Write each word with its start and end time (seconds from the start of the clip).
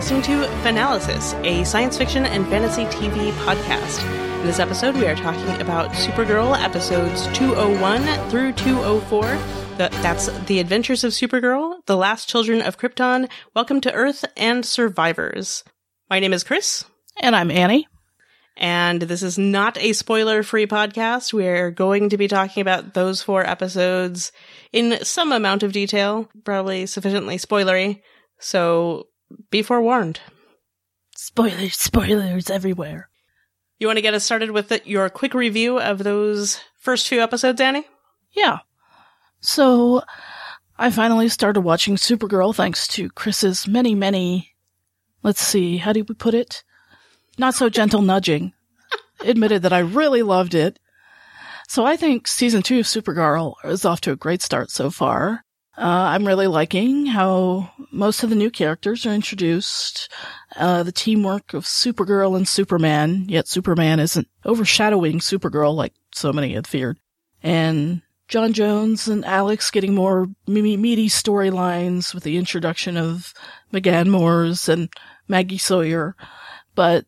listening 0.00 0.22
to 0.22 0.48
Fanalysis, 0.62 1.34
a 1.44 1.62
science 1.62 1.98
fiction 1.98 2.24
and 2.24 2.46
fantasy 2.46 2.86
TV 2.86 3.32
podcast. 3.32 4.02
In 4.40 4.46
this 4.46 4.58
episode, 4.58 4.94
we 4.94 5.06
are 5.06 5.14
talking 5.14 5.60
about 5.60 5.90
Supergirl 5.90 6.58
episodes 6.58 7.26
201 7.36 8.30
through 8.30 8.54
204. 8.54 9.22
The, 9.76 9.90
that's 10.00 10.28
The 10.46 10.58
Adventures 10.58 11.04
of 11.04 11.12
Supergirl, 11.12 11.84
The 11.84 11.98
Last 11.98 12.30
Children 12.30 12.62
of 12.62 12.78
Krypton, 12.78 13.28
Welcome 13.54 13.82
to 13.82 13.92
Earth, 13.92 14.24
and 14.38 14.64
Survivors. 14.64 15.64
My 16.08 16.18
name 16.18 16.32
is 16.32 16.44
Kris. 16.44 16.86
And 17.18 17.36
I'm 17.36 17.50
Annie. 17.50 17.86
And 18.56 19.02
this 19.02 19.22
is 19.22 19.36
not 19.36 19.76
a 19.76 19.92
spoiler 19.92 20.42
free 20.42 20.66
podcast. 20.66 21.34
We're 21.34 21.70
going 21.70 22.08
to 22.08 22.16
be 22.16 22.26
talking 22.26 22.62
about 22.62 22.94
those 22.94 23.20
four 23.20 23.46
episodes 23.46 24.32
in 24.72 25.04
some 25.04 25.30
amount 25.30 25.62
of 25.62 25.72
detail, 25.72 26.26
probably 26.42 26.86
sufficiently 26.86 27.36
spoilery. 27.36 28.00
So 28.38 29.09
be 29.50 29.62
forewarned. 29.62 30.20
Spoilers, 31.16 31.76
spoilers 31.76 32.50
everywhere. 32.50 33.08
You 33.78 33.86
want 33.86 33.96
to 33.96 34.02
get 34.02 34.14
us 34.14 34.24
started 34.24 34.50
with 34.50 34.68
the, 34.68 34.82
your 34.84 35.08
quick 35.08 35.34
review 35.34 35.78
of 35.78 35.98
those 35.98 36.60
first 36.78 37.08
few 37.08 37.20
episodes, 37.20 37.60
Annie? 37.60 37.86
Yeah. 38.32 38.58
So, 39.40 40.02
I 40.78 40.90
finally 40.90 41.28
started 41.28 41.62
watching 41.62 41.96
Supergirl 41.96 42.54
thanks 42.54 42.86
to 42.88 43.10
Kris's 43.10 43.66
many, 43.66 43.94
many, 43.94 44.54
let's 45.22 45.42
see, 45.42 45.76
how 45.76 45.92
do 45.92 46.04
we 46.04 46.14
put 46.14 46.34
it? 46.34 46.62
Not 47.38 47.54
so 47.54 47.68
gentle 47.68 48.02
nudging. 48.02 48.52
Admitted 49.20 49.62
that 49.62 49.72
I 49.72 49.80
really 49.80 50.22
loved 50.22 50.54
it. 50.54 50.78
So 51.68 51.84
I 51.84 51.96
think 51.96 52.26
season 52.26 52.62
two 52.62 52.80
of 52.80 52.86
Supergirl 52.86 53.54
is 53.64 53.84
off 53.84 54.00
to 54.02 54.12
a 54.12 54.16
great 54.16 54.42
start 54.42 54.70
so 54.70 54.90
far. 54.90 55.44
Uh, 55.80 56.12
I'm 56.12 56.26
really 56.26 56.46
liking 56.46 57.06
how 57.06 57.70
most 57.90 58.22
of 58.22 58.28
the 58.28 58.36
new 58.36 58.50
characters 58.50 59.06
are 59.06 59.14
introduced. 59.14 60.12
Uh, 60.54 60.82
the 60.82 60.92
teamwork 60.92 61.54
of 61.54 61.64
Supergirl 61.64 62.36
and 62.36 62.46
Superman, 62.46 63.24
yet 63.28 63.48
Superman 63.48 63.98
isn't 63.98 64.28
overshadowing 64.44 65.20
Supergirl 65.20 65.74
like 65.74 65.94
so 66.12 66.34
many 66.34 66.52
had 66.52 66.66
feared. 66.66 66.98
And 67.42 68.02
J'onn 68.28 68.52
J'onzz 68.52 69.08
and 69.08 69.24
Alex 69.24 69.70
getting 69.70 69.94
more 69.94 70.28
meaty 70.46 71.08
storylines 71.08 72.12
with 72.12 72.24
the 72.24 72.36
introduction 72.36 72.98
of 72.98 73.32
M'gann 73.72 74.08
M'orzz 74.08 74.68
and 74.68 74.90
Maggie 75.28 75.56
Sawyer. 75.56 76.14
But 76.74 77.06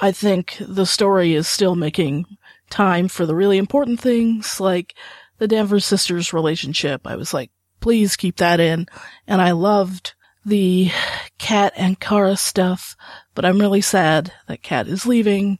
I 0.00 0.12
think 0.12 0.56
the 0.60 0.86
story 0.86 1.34
is 1.34 1.46
still 1.46 1.76
making 1.76 2.24
time 2.70 3.08
for 3.08 3.26
the 3.26 3.34
really 3.34 3.58
important 3.58 4.00
things 4.00 4.60
like 4.60 4.94
the 5.36 5.46
Danvers 5.46 5.84
sisters 5.84 6.32
relationship. 6.32 7.06
I 7.06 7.16
was 7.16 7.34
like, 7.34 7.50
please 7.84 8.16
keep 8.16 8.36
that 8.36 8.60
in. 8.60 8.86
And 9.26 9.42
I 9.42 9.50
loved 9.50 10.14
the 10.42 10.90
Cat 11.36 11.74
and 11.76 12.00
Kara 12.00 12.34
stuff, 12.34 12.96
but 13.34 13.44
I'm 13.44 13.60
really 13.60 13.82
sad 13.82 14.32
that 14.46 14.62
Cat 14.62 14.88
is 14.88 15.04
leaving. 15.04 15.58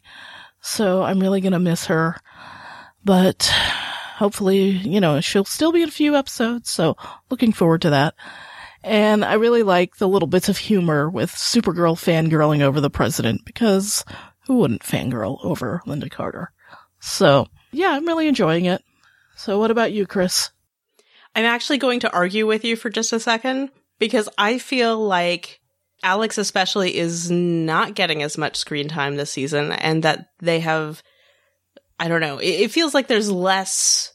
So 0.63 1.03
I'm 1.03 1.21
really 1.21 1.43
going 1.43 1.53
to 1.53 1.59
miss 1.59 1.85
her. 1.85 2.17
But 3.05 3.53
hopefully, 4.17 4.71
you 4.71 5.03
know, 5.03 5.21
she'll 5.21 5.45
still 5.45 5.71
be 5.71 5.83
in 5.83 5.91
a 5.91 5.93
few 5.93 6.17
episodes. 6.17 6.71
So 6.71 6.97
looking 7.29 7.53
forward 7.53 7.83
to 7.83 7.91
that. 7.91 8.15
And 8.83 9.23
I 9.23 9.35
really 9.35 9.63
like 9.63 9.97
the 9.97 10.09
little 10.09 10.27
bits 10.27 10.49
of 10.49 10.57
humor 10.57 11.11
with 11.11 11.31
Supergirl 11.31 11.95
fangirling 11.95 12.63
over 12.63 12.81
the 12.81 12.89
president 12.89 13.45
because 13.45 14.03
who 14.47 14.57
wouldn't 14.57 14.81
fangirl 14.81 15.45
over 15.45 15.83
Lynda 15.87 16.11
Carter? 16.11 16.53
So 17.01 17.49
yeah, 17.71 17.91
I'm 17.91 18.07
really 18.07 18.29
enjoying 18.29 18.65
it. 18.65 18.83
So 19.37 19.59
what 19.59 19.71
about 19.71 19.93
you, 19.93 20.07
Kris? 20.07 20.54
I'm 21.35 21.45
actually 21.45 21.79
going 21.79 22.01
to 22.01 22.13
argue 22.13 22.47
with 22.47 22.65
you 22.65 22.77
for 22.77 22.91
just 22.91 23.13
a 23.13 23.21
second 23.21 23.71
because 23.99 24.29
I 24.39 24.59
feel 24.59 24.99
like 24.99 25.61
Alex 26.03 26.39
especially 26.39 26.97
is 26.97 27.31
not 27.31 27.95
getting 27.95 28.23
as 28.23 28.39
much 28.39 28.57
screen 28.57 28.89
time 28.89 29.17
this 29.17 29.31
season 29.31 29.73
and 29.73 30.03
that 30.03 30.29
they 30.41 30.61
have 30.61 31.03
I 31.99 32.09
don't 32.09 32.21
know. 32.21 32.39
It, 32.39 32.47
it 32.47 32.71
feels 32.71 32.93
like 32.93 33.07
there's 33.07 33.31
less 33.31 34.13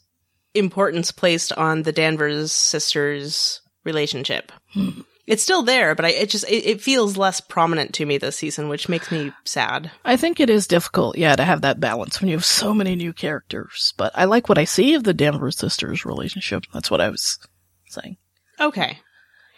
importance 0.54 1.12
placed 1.12 1.52
on 1.52 1.82
the 1.82 1.92
Danvers 1.92 2.52
sisters 2.52 3.62
relationship. 3.84 4.52
Hmm. 4.72 5.00
It's 5.30 5.44
still 5.44 5.62
there, 5.62 5.94
but 5.94 6.04
I, 6.04 6.08
it 6.08 6.28
just 6.28 6.44
it, 6.48 6.66
it, 6.66 6.80
feels 6.80 7.16
less 7.16 7.40
prominent 7.40 7.94
to 7.94 8.04
me 8.04 8.18
this 8.18 8.36
season, 8.36 8.68
which 8.68 8.88
makes 8.88 9.12
me 9.12 9.32
sad. 9.44 9.90
I 10.04 10.16
think 10.16 10.40
it 10.40 10.50
is 10.50 10.66
difficult, 10.66 11.16
yeah, 11.16 11.36
to 11.36 11.44
have 11.44 11.60
that 11.60 11.78
balance 11.78 12.20
when 12.20 12.28
you 12.28 12.36
have 12.36 12.44
so 12.44 12.74
many 12.74 12.96
new 12.96 13.12
characters. 13.12 13.94
But 13.96 14.10
I 14.16 14.24
like 14.24 14.48
what 14.48 14.58
I 14.58 14.64
see 14.64 14.94
of 14.94 15.04
the 15.04 15.14
Danvers 15.14 15.56
sisters 15.56 16.04
relationship. 16.04 16.64
That's 16.74 16.90
what 16.90 17.00
I 17.00 17.10
was 17.10 17.38
saying. 17.86 18.16
Okay. 18.58 18.98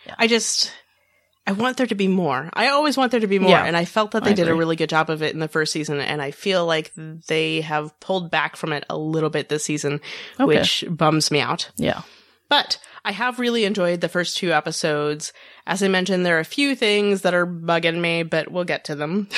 Yeah. 0.07 0.15
I 0.19 0.27
just 0.27 0.71
I 1.47 1.53
want 1.53 1.79
there 1.79 1.87
to 1.87 1.95
be 1.95 2.09
more. 2.09 2.51
I 2.53 2.69
always 2.69 2.97
want 2.99 3.11
there 3.11 3.21
to 3.21 3.27
be 3.27 3.39
more, 3.39 3.51
yeah, 3.51 3.65
and 3.65 3.77
I 3.77 3.85
felt 3.85 4.13
that 4.13 4.25
they 4.25 4.31
I 4.31 4.35
did 4.35 4.43
agree. 4.43 4.55
a 4.55 4.59
really 4.59 4.77
good 4.77 4.91
job 4.91 5.09
of 5.11 5.23
it 5.23 5.33
in 5.33 5.41
the 5.41 5.49
first 5.49 5.73
season, 5.73 6.01
and 6.01 6.21
I 6.21 6.31
feel 6.33 6.67
like 6.67 6.93
they 6.95 7.63
have 7.63 7.99
pulled 7.99 8.31
back 8.31 8.57
from 8.57 8.73
it 8.73 8.85
a 8.89 8.97
little 8.97 9.31
bit 9.31 9.49
this 9.49 9.65
season, 9.65 10.01
okay. 10.39 10.45
which 10.45 10.85
bums 10.89 11.31
me 11.31 11.41
out. 11.41 11.71
Yeah. 11.77 12.03
But 12.49 12.79
I 13.05 13.13
have 13.13 13.39
really 13.39 13.65
enjoyed 13.65 14.01
the 14.01 14.09
first 14.09 14.37
two 14.37 14.53
episodes. 14.53 15.33
As 15.67 15.83
I 15.83 15.89
mentioned, 15.89 16.25
there 16.25 16.37
are 16.37 16.41
a 16.41 16.45
few 16.45 16.77
things 16.77 17.23
that 17.23 17.35
are 17.35 17.47
bugging 17.47 18.01
me, 18.01 18.23
but 18.23 18.51
we'll 18.51 18.65
get 18.65 18.85
to 18.85 18.95
them. 18.95 19.29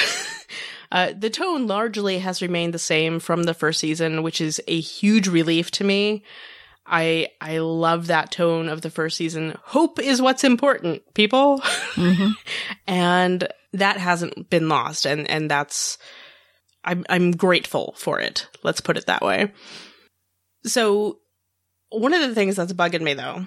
uh, 0.92 1.12
the 1.16 1.30
tone 1.30 1.66
largely 1.66 2.18
has 2.18 2.42
remained 2.42 2.74
the 2.74 2.78
same 2.78 3.20
from 3.20 3.44
the 3.44 3.54
first 3.54 3.80
season, 3.80 4.22
which 4.22 4.40
is 4.40 4.60
a 4.68 4.78
huge 4.80 5.28
relief 5.28 5.70
to 5.72 5.84
me. 5.84 6.24
I 6.86 7.28
I 7.40 7.58
love 7.58 8.08
that 8.08 8.30
tone 8.30 8.68
of 8.68 8.82
the 8.82 8.90
first 8.90 9.16
season. 9.16 9.54
Hope 9.62 9.98
is 9.98 10.20
what's 10.20 10.44
important, 10.44 11.02
people. 11.14 11.60
Mm-hmm. 11.94 12.32
and 12.86 13.48
that 13.72 13.96
hasn't 13.96 14.50
been 14.50 14.68
lost 14.68 15.06
and 15.06 15.28
and 15.28 15.50
that's 15.50 15.98
I'm 16.84 17.04
I'm 17.08 17.30
grateful 17.32 17.94
for 17.96 18.20
it. 18.20 18.48
Let's 18.62 18.80
put 18.80 18.98
it 18.98 19.06
that 19.06 19.22
way. 19.22 19.52
So 20.64 21.18
one 22.00 22.14
of 22.14 22.20
the 22.20 22.34
things 22.34 22.56
that's 22.56 22.72
bugging 22.72 23.02
me 23.02 23.14
though 23.14 23.46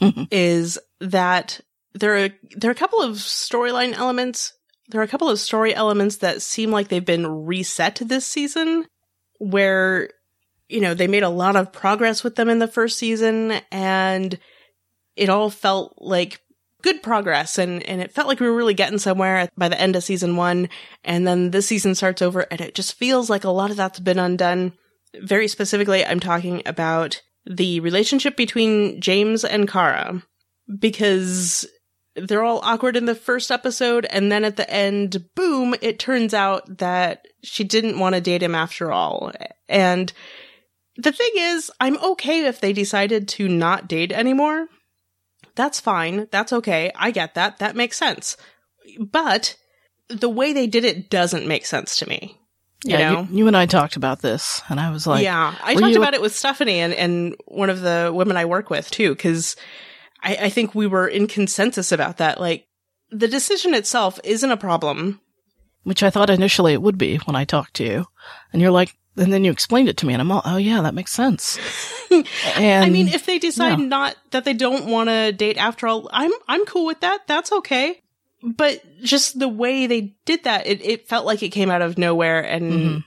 mm-hmm. 0.00 0.24
is 0.30 0.78
that 1.00 1.60
there 1.94 2.24
are 2.24 2.28
there 2.56 2.70
are 2.70 2.72
a 2.72 2.76
couple 2.76 3.00
of 3.00 3.16
storyline 3.16 3.94
elements. 3.94 4.52
There 4.88 5.00
are 5.00 5.04
a 5.04 5.08
couple 5.08 5.30
of 5.30 5.38
story 5.38 5.74
elements 5.74 6.16
that 6.18 6.42
seem 6.42 6.70
like 6.70 6.88
they've 6.88 7.04
been 7.04 7.46
reset 7.46 8.00
this 8.04 8.26
season, 8.26 8.86
where 9.38 10.10
you 10.68 10.80
know 10.80 10.94
they 10.94 11.06
made 11.06 11.22
a 11.22 11.28
lot 11.28 11.56
of 11.56 11.72
progress 11.72 12.22
with 12.22 12.36
them 12.36 12.48
in 12.48 12.58
the 12.58 12.68
first 12.68 12.98
season, 12.98 13.60
and 13.70 14.38
it 15.16 15.28
all 15.28 15.50
felt 15.50 15.94
like 15.98 16.40
good 16.82 17.02
progress 17.02 17.56
and 17.56 17.82
and 17.84 18.02
it 18.02 18.12
felt 18.12 18.28
like 18.28 18.40
we 18.40 18.46
were 18.46 18.56
really 18.56 18.74
getting 18.74 18.98
somewhere 18.98 19.48
by 19.56 19.70
the 19.70 19.80
end 19.80 19.96
of 19.96 20.04
season 20.04 20.36
1 20.36 20.68
and 21.02 21.26
then 21.26 21.50
this 21.50 21.66
season 21.66 21.94
starts 21.94 22.20
over 22.20 22.40
and 22.50 22.60
it 22.60 22.74
just 22.74 22.98
feels 22.98 23.30
like 23.30 23.44
a 23.44 23.50
lot 23.50 23.70
of 23.70 23.78
that's 23.78 23.98
been 23.98 24.18
undone 24.18 24.70
very 25.22 25.48
specifically 25.48 26.04
I'm 26.04 26.20
talking 26.20 26.60
about 26.66 27.22
the 27.46 27.80
relationship 27.80 28.36
between 28.36 29.00
James 29.00 29.44
and 29.44 29.68
Kara 29.68 30.22
because 30.78 31.66
they're 32.16 32.44
all 32.44 32.60
awkward 32.62 32.96
in 32.96 33.06
the 33.06 33.14
first 33.14 33.50
episode 33.50 34.06
and 34.06 34.30
then 34.30 34.44
at 34.44 34.56
the 34.56 34.70
end 34.70 35.24
boom 35.34 35.74
it 35.82 35.98
turns 35.98 36.32
out 36.32 36.78
that 36.78 37.26
she 37.42 37.64
didn't 37.64 37.98
want 37.98 38.14
to 38.14 38.20
date 38.20 38.42
him 38.42 38.54
after 38.54 38.92
all. 38.92 39.32
And 39.68 40.12
the 40.96 41.12
thing 41.12 41.32
is 41.34 41.72
i'm 41.80 41.98
okay 41.98 42.46
if 42.46 42.60
they 42.60 42.72
decided 42.72 43.28
to 43.28 43.48
not 43.48 43.88
date 43.88 44.12
anymore. 44.12 44.68
That's 45.56 45.80
fine. 45.80 46.26
That's 46.30 46.52
okay. 46.52 46.90
I 46.96 47.10
get 47.10 47.34
that. 47.34 47.58
That 47.58 47.76
makes 47.76 47.96
sense. 47.96 48.36
But 48.98 49.56
the 50.08 50.28
way 50.28 50.52
they 50.52 50.66
did 50.66 50.84
it 50.84 51.10
doesn't 51.10 51.46
make 51.46 51.64
sense 51.64 51.96
to 51.98 52.08
me 52.08 52.38
you 52.84 52.98
yeah, 52.98 53.12
know? 53.12 53.28
you, 53.30 53.38
you, 53.38 53.46
and 53.46 53.56
I 53.56 53.64
talked 53.64 53.96
about 53.96 54.20
this, 54.20 54.60
and 54.68 54.78
I 54.78 54.90
was 54.90 55.06
like, 55.06 55.24
"Yeah." 55.24 55.54
I 55.62 55.74
talked 55.74 55.96
about 55.96 56.12
it 56.12 56.20
with 56.20 56.34
Stephanie 56.34 56.80
and 56.80 56.92
and 56.92 57.34
one 57.46 57.70
of 57.70 57.80
the 57.80 58.12
women 58.14 58.36
I 58.36 58.44
work 58.44 58.68
with 58.68 58.90
too, 58.90 59.14
because 59.14 59.56
I, 60.22 60.36
I 60.42 60.48
think 60.50 60.74
we 60.74 60.86
were 60.86 61.08
in 61.08 61.26
consensus 61.26 61.92
about 61.92 62.18
that. 62.18 62.38
Like, 62.38 62.66
the 63.10 63.26
decision 63.26 63.72
itself 63.72 64.20
isn't 64.22 64.50
a 64.50 64.58
problem, 64.58 65.22
which 65.84 66.02
I 66.02 66.10
thought 66.10 66.28
initially 66.28 66.74
it 66.74 66.82
would 66.82 66.98
be 66.98 67.16
when 67.24 67.36
I 67.36 67.46
talked 67.46 67.74
to 67.74 67.84
you, 67.84 68.06
and 68.52 68.60
you're 68.60 68.70
like, 68.70 68.94
and 69.16 69.32
then 69.32 69.44
you 69.44 69.50
explained 69.50 69.88
it 69.88 69.96
to 69.98 70.06
me, 70.06 70.12
and 70.12 70.20
I'm 70.20 70.30
all, 70.30 70.42
"Oh 70.44 70.58
yeah, 70.58 70.82
that 70.82 70.94
makes 70.94 71.12
sense." 71.12 71.58
and 72.10 72.84
I 72.84 72.90
mean, 72.90 73.08
if 73.08 73.24
they 73.24 73.38
decide 73.38 73.78
yeah. 73.78 73.86
not 73.86 74.16
that 74.32 74.44
they 74.44 74.52
don't 74.52 74.86
want 74.86 75.08
to 75.08 75.32
date 75.32 75.56
after 75.56 75.86
all, 75.86 76.10
I'm 76.12 76.32
I'm 76.48 76.66
cool 76.66 76.84
with 76.84 77.00
that. 77.00 77.26
That's 77.26 77.50
okay 77.50 78.02
but 78.44 78.82
just 79.02 79.38
the 79.38 79.48
way 79.48 79.86
they 79.86 80.14
did 80.26 80.44
that, 80.44 80.66
it, 80.66 80.84
it 80.84 81.08
felt 81.08 81.24
like 81.24 81.42
it 81.42 81.48
came 81.48 81.70
out 81.70 81.82
of 81.82 81.96
nowhere 81.96 82.40
and 82.40 82.72
mm-hmm. 82.72 82.98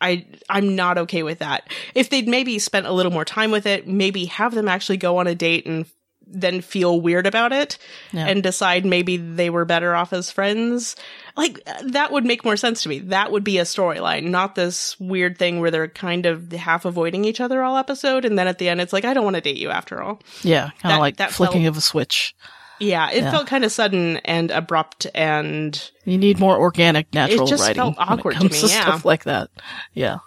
I, 0.00 0.26
I'm 0.48 0.74
not 0.74 0.98
okay 0.98 1.22
with 1.22 1.38
that. 1.38 1.68
If 1.94 2.10
they'd 2.10 2.26
maybe 2.26 2.58
spent 2.58 2.86
a 2.86 2.92
little 2.92 3.12
more 3.12 3.24
time 3.24 3.50
with 3.50 3.66
it, 3.66 3.86
maybe 3.86 4.24
have 4.26 4.54
them 4.54 4.66
actually 4.66 4.96
go 4.96 5.18
on 5.18 5.26
a 5.26 5.34
date 5.34 5.66
and 5.66 5.86
then 6.32 6.60
feel 6.60 7.00
weird 7.00 7.26
about 7.26 7.52
it 7.52 7.76
yeah. 8.12 8.26
and 8.26 8.42
decide 8.42 8.84
maybe 8.84 9.16
they 9.16 9.50
were 9.50 9.64
better 9.64 9.94
off 9.94 10.12
as 10.12 10.30
friends. 10.30 10.96
Like 11.36 11.60
that 11.84 12.12
would 12.12 12.24
make 12.24 12.44
more 12.44 12.56
sense 12.56 12.82
to 12.82 12.88
me. 12.88 13.00
That 13.00 13.32
would 13.32 13.44
be 13.44 13.58
a 13.58 13.64
storyline, 13.64 14.24
not 14.24 14.54
this 14.54 14.98
weird 15.00 15.38
thing 15.38 15.60
where 15.60 15.70
they're 15.70 15.88
kind 15.88 16.26
of 16.26 16.52
half 16.52 16.84
avoiding 16.84 17.24
each 17.24 17.40
other 17.40 17.62
all 17.62 17.76
episode 17.76 18.24
and 18.24 18.38
then 18.38 18.46
at 18.46 18.58
the 18.58 18.68
end 18.68 18.80
it's 18.80 18.92
like 18.92 19.04
I 19.04 19.14
don't 19.14 19.24
want 19.24 19.36
to 19.36 19.42
date 19.42 19.56
you 19.56 19.70
after 19.70 20.02
all. 20.02 20.22
Yeah, 20.42 20.70
kind 20.80 20.94
of 20.94 21.00
like 21.00 21.16
that 21.16 21.32
flicking 21.32 21.62
felt, 21.62 21.74
of 21.74 21.78
a 21.78 21.80
switch. 21.80 22.34
Yeah, 22.80 23.10
it 23.10 23.22
Yeah. 23.22 23.30
felt 23.30 23.46
kind 23.46 23.64
of 23.64 23.70
sudden 23.72 24.16
and 24.24 24.50
abrupt 24.50 25.06
and 25.14 25.90
You 26.04 26.18
need 26.18 26.38
more 26.40 26.58
organic, 26.58 27.12
natural 27.14 27.46
just 27.46 27.62
writing. 27.62 27.76
felt 27.76 27.94
it 27.94 28.00
awkward 28.00 28.36
to 28.36 28.44
me, 28.44 28.50
yeah. 28.52 28.66
stuff 28.82 29.04
like 29.04 29.24
that. 29.24 29.50
Yeah. 29.94 30.18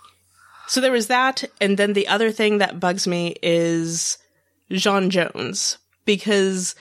So 0.67 0.79
there 0.79 0.91
was 0.91 1.07
that, 1.07 1.43
and 1.59 1.77
then 1.77 1.93
the 1.93 2.07
other 2.07 2.31
thing 2.31 2.59
that 2.59 2.79
bugs 2.79 3.05
me 3.07 3.35
is 3.43 4.17
J'onn 4.71 5.09
J'onzz 5.11 5.77
because 6.05 6.73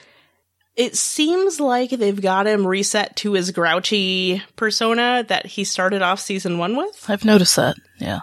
it 0.75 0.95
seems 0.95 1.59
like 1.59 1.89
they've 1.91 2.21
got 2.21 2.47
him 2.47 2.65
reset 2.65 3.15
to 3.17 3.33
his 3.33 3.51
grouchy 3.51 4.41
persona 4.55 5.23
that 5.27 5.45
he 5.45 5.63
started 5.63 6.01
off 6.01 6.19
season 6.19 6.57
one 6.57 6.75
with. 6.75 7.05
I've 7.09 7.25
noticed 7.25 7.55
that. 7.57 7.75
Yeah. 7.99 8.21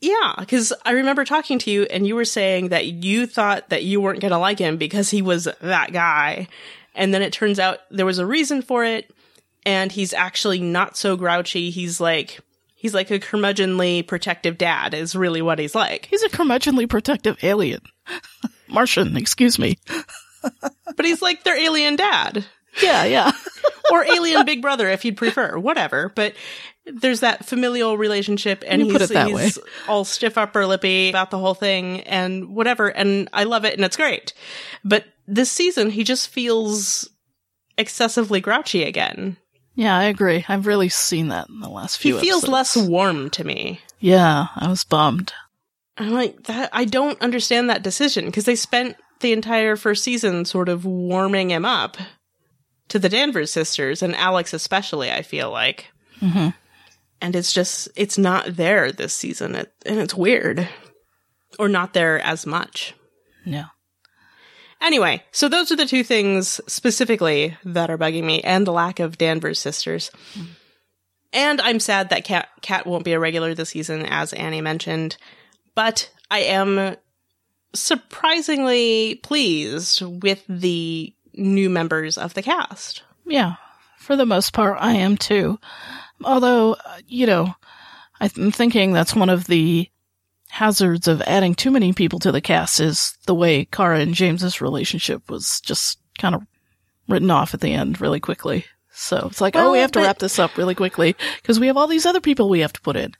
Yeah, 0.00 0.34
because 0.38 0.72
I 0.84 0.92
remember 0.92 1.24
talking 1.24 1.58
to 1.60 1.70
you 1.70 1.82
and 1.84 2.06
you 2.06 2.14
were 2.16 2.24
saying 2.24 2.68
that 2.70 2.86
you 2.86 3.26
thought 3.26 3.68
that 3.68 3.84
you 3.84 4.00
weren't 4.00 4.20
going 4.20 4.32
to 4.32 4.38
like 4.38 4.58
him 4.58 4.76
because 4.76 5.10
he 5.10 5.22
was 5.22 5.46
that 5.60 5.92
guy. 5.92 6.48
And 6.94 7.12
then 7.12 7.22
it 7.22 7.32
turns 7.32 7.58
out 7.58 7.78
there 7.90 8.06
was 8.06 8.18
a 8.18 8.26
reason 8.26 8.62
for 8.62 8.84
it, 8.84 9.10
and 9.64 9.90
he's 9.90 10.12
actually 10.12 10.60
not 10.60 10.96
so 10.96 11.16
grouchy. 11.16 11.70
He's 11.70 12.00
like, 12.00 12.40
he's 12.74 12.94
like 12.94 13.10
a 13.10 13.18
curmudgeonly 13.18 14.06
protective 14.06 14.58
dad, 14.58 14.92
is 14.92 15.14
really 15.14 15.40
what 15.42 15.58
he's 15.58 15.74
like. 15.74 16.06
He's 16.06 16.22
a 16.22 16.28
curmudgeonly 16.28 16.88
protective 16.88 17.42
alien. 17.42 17.80
Martian, 18.68 19.16
excuse 19.16 19.58
me. 19.58 19.78
But 20.96 21.06
he's 21.06 21.22
like 21.22 21.44
their 21.44 21.56
alien 21.56 21.94
dad. 21.96 22.44
Yeah, 22.82 23.04
yeah. 23.04 23.32
Or 23.90 24.04
alien 24.04 24.44
big 24.44 24.62
brother 24.62 24.88
if 24.88 25.04
you'd 25.04 25.16
prefer, 25.16 25.58
whatever. 25.58 26.10
But 26.14 26.34
there's 26.86 27.20
that 27.20 27.44
familial 27.44 27.98
relationship 27.98 28.64
and 28.66 28.80
You 28.80 28.86
he's, 28.86 28.92
put 28.92 29.02
it 29.02 29.10
that 29.10 29.28
he's 29.28 29.58
all 29.86 30.04
stiff 30.04 30.38
upper 30.38 30.66
lippy 30.66 31.10
about 31.10 31.30
the 31.30 31.38
whole 31.38 31.54
thing 31.54 32.00
and 32.02 32.54
whatever. 32.54 32.88
And 32.88 33.28
I 33.32 33.44
love 33.44 33.64
it 33.64 33.74
and 33.74 33.84
it's 33.84 33.96
great. 33.96 34.34
But 34.84 35.04
this 35.26 35.50
season, 35.50 35.90
he 35.90 36.04
just 36.04 36.28
feels 36.28 37.08
excessively 37.78 38.40
grouchy 38.40 38.84
again. 38.84 39.36
Yeah, 39.74 39.96
I 39.96 40.04
agree. 40.04 40.44
I've 40.48 40.66
really 40.66 40.88
seen 40.88 41.28
that 41.28 41.48
in 41.48 41.60
the 41.60 41.68
last 41.68 41.98
few. 41.98 42.16
He 42.16 42.20
feels 42.20 42.44
episodes. 42.44 42.76
less 42.76 42.88
warm 42.88 43.30
to 43.30 43.44
me. 43.44 43.80
Yeah, 44.00 44.46
I 44.56 44.68
was 44.68 44.84
bummed. 44.84 45.32
I'm 45.96 46.10
like 46.10 46.44
that. 46.44 46.70
I 46.72 46.84
don't 46.84 47.20
understand 47.22 47.70
that 47.70 47.82
decision 47.82 48.26
because 48.26 48.44
they 48.44 48.56
spent 48.56 48.96
the 49.20 49.32
entire 49.32 49.76
first 49.76 50.02
season 50.04 50.44
sort 50.44 50.68
of 50.68 50.84
warming 50.84 51.50
him 51.50 51.64
up 51.64 51.96
to 52.88 52.98
the 52.98 53.08
Danvers 53.08 53.50
sisters 53.50 54.02
and 54.02 54.14
Alex 54.16 54.52
especially. 54.52 55.10
I 55.10 55.22
feel 55.22 55.50
like, 55.50 55.86
hmm 56.18 56.50
and 57.22 57.36
it's 57.36 57.52
just 57.52 57.88
it's 57.94 58.18
not 58.18 58.56
there 58.56 58.90
this 58.90 59.14
season, 59.14 59.54
it, 59.54 59.72
and 59.86 60.00
it's 60.00 60.12
weird, 60.12 60.68
or 61.58 61.68
not 61.68 61.94
there 61.94 62.18
as 62.20 62.44
much. 62.44 62.94
Yeah. 63.46 63.66
Anyway, 64.82 65.22
so 65.30 65.48
those 65.48 65.70
are 65.70 65.76
the 65.76 65.86
two 65.86 66.02
things 66.02 66.60
specifically 66.66 67.56
that 67.64 67.88
are 67.88 67.96
bugging 67.96 68.24
me, 68.24 68.40
and 68.42 68.66
the 68.66 68.72
lack 68.72 68.98
of 68.98 69.16
Danvers 69.16 69.60
sisters. 69.60 70.10
And 71.32 71.60
I'm 71.60 71.80
sad 71.80 72.10
that 72.10 72.24
Cat 72.24 72.48
Cat 72.60 72.86
won't 72.86 73.04
be 73.04 73.12
a 73.12 73.20
regular 73.20 73.54
this 73.54 73.70
season, 73.70 74.04
as 74.04 74.32
Annie 74.32 74.60
mentioned. 74.60 75.16
But 75.74 76.10
I 76.30 76.40
am 76.40 76.96
surprisingly 77.74 79.20
pleased 79.22 80.02
with 80.02 80.42
the 80.48 81.14
new 81.32 81.70
members 81.70 82.18
of 82.18 82.34
the 82.34 82.42
cast. 82.42 83.02
Yeah. 83.24 83.54
For 83.98 84.16
the 84.16 84.26
most 84.26 84.52
part, 84.52 84.76
I 84.80 84.94
am 84.94 85.16
too. 85.16 85.58
Although, 86.24 86.74
uh, 86.74 86.98
you 87.06 87.26
know, 87.26 87.54
I'm 88.20 88.50
thinking 88.50 88.92
that's 88.92 89.14
one 89.14 89.30
of 89.30 89.46
the 89.46 89.88
hazards 90.52 91.08
of 91.08 91.22
adding 91.22 91.54
too 91.54 91.70
many 91.70 91.94
people 91.94 92.18
to 92.18 92.30
the 92.30 92.42
cast 92.42 92.78
is 92.78 93.16
the 93.24 93.34
way 93.34 93.64
Kara 93.64 94.00
and 94.00 94.12
James's 94.12 94.60
relationship 94.60 95.30
was 95.30 95.62
just 95.64 95.98
kind 96.18 96.34
of 96.34 96.42
written 97.08 97.30
off 97.30 97.54
at 97.54 97.62
the 97.62 97.72
end 97.72 98.02
really 98.02 98.20
quickly. 98.20 98.66
So 98.92 99.28
it's 99.30 99.40
like, 99.40 99.56
oh, 99.56 99.72
we 99.72 99.78
have 99.78 99.92
to 99.92 100.00
wrap 100.00 100.18
this 100.18 100.38
up 100.38 100.58
really 100.58 100.74
quickly 100.74 101.16
because 101.40 101.58
we 101.58 101.68
have 101.68 101.78
all 101.78 101.86
these 101.86 102.04
other 102.04 102.20
people 102.20 102.50
we 102.50 102.60
have 102.60 102.74
to 102.74 102.82
put 102.82 102.96
in. 102.96 103.14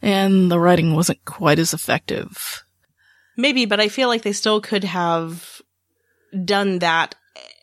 And 0.00 0.50
the 0.50 0.58
writing 0.58 0.94
wasn't 0.94 1.22
quite 1.26 1.58
as 1.58 1.74
effective. 1.74 2.64
Maybe, 3.36 3.66
but 3.66 3.80
I 3.80 3.88
feel 3.88 4.08
like 4.08 4.22
they 4.22 4.32
still 4.32 4.62
could 4.62 4.84
have 4.84 5.60
done 6.42 6.78
that 6.78 7.16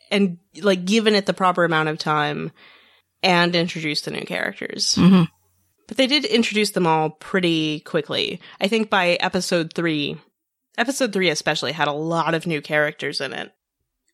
and 0.08 0.38
like 0.62 0.84
given 0.84 1.16
it 1.16 1.26
the 1.26 1.34
proper 1.34 1.64
amount 1.64 1.88
of 1.88 1.98
time 1.98 2.52
and 3.24 3.56
introduced 3.56 4.04
the 4.04 4.12
new 4.12 4.24
characters. 4.24 4.94
hmm 4.94 5.24
But 5.88 5.96
they 5.96 6.06
did 6.06 6.24
introduce 6.24 6.70
them 6.70 6.86
all 6.86 7.10
pretty 7.10 7.80
quickly. 7.80 8.40
I 8.60 8.68
think 8.68 8.90
by 8.90 9.10
episode 9.20 9.72
three, 9.72 10.16
episode 10.76 11.12
three 11.12 11.28
especially 11.28 11.72
had 11.72 11.88
a 11.88 11.92
lot 11.92 12.34
of 12.34 12.46
new 12.46 12.60
characters 12.60 13.20
in 13.20 13.32
it. 13.32 13.52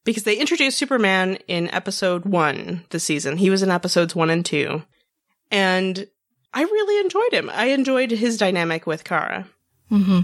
Because 0.04 0.24
they 0.24 0.36
introduced 0.36 0.78
Superman 0.78 1.38
in 1.46 1.70
episode 1.70 2.24
one 2.24 2.84
this 2.90 3.04
season. 3.04 3.36
He 3.36 3.50
was 3.50 3.62
in 3.62 3.70
episodes 3.70 4.16
one 4.16 4.30
and 4.30 4.44
two. 4.44 4.82
And 5.50 6.08
I 6.52 6.62
really 6.62 7.00
enjoyed 7.00 7.32
him. 7.32 7.50
I 7.50 7.66
enjoyed 7.66 8.10
his 8.10 8.36
dynamic 8.36 8.86
with 8.86 9.04
Kara. 9.04 9.46
Mm-hmm. 9.90 10.20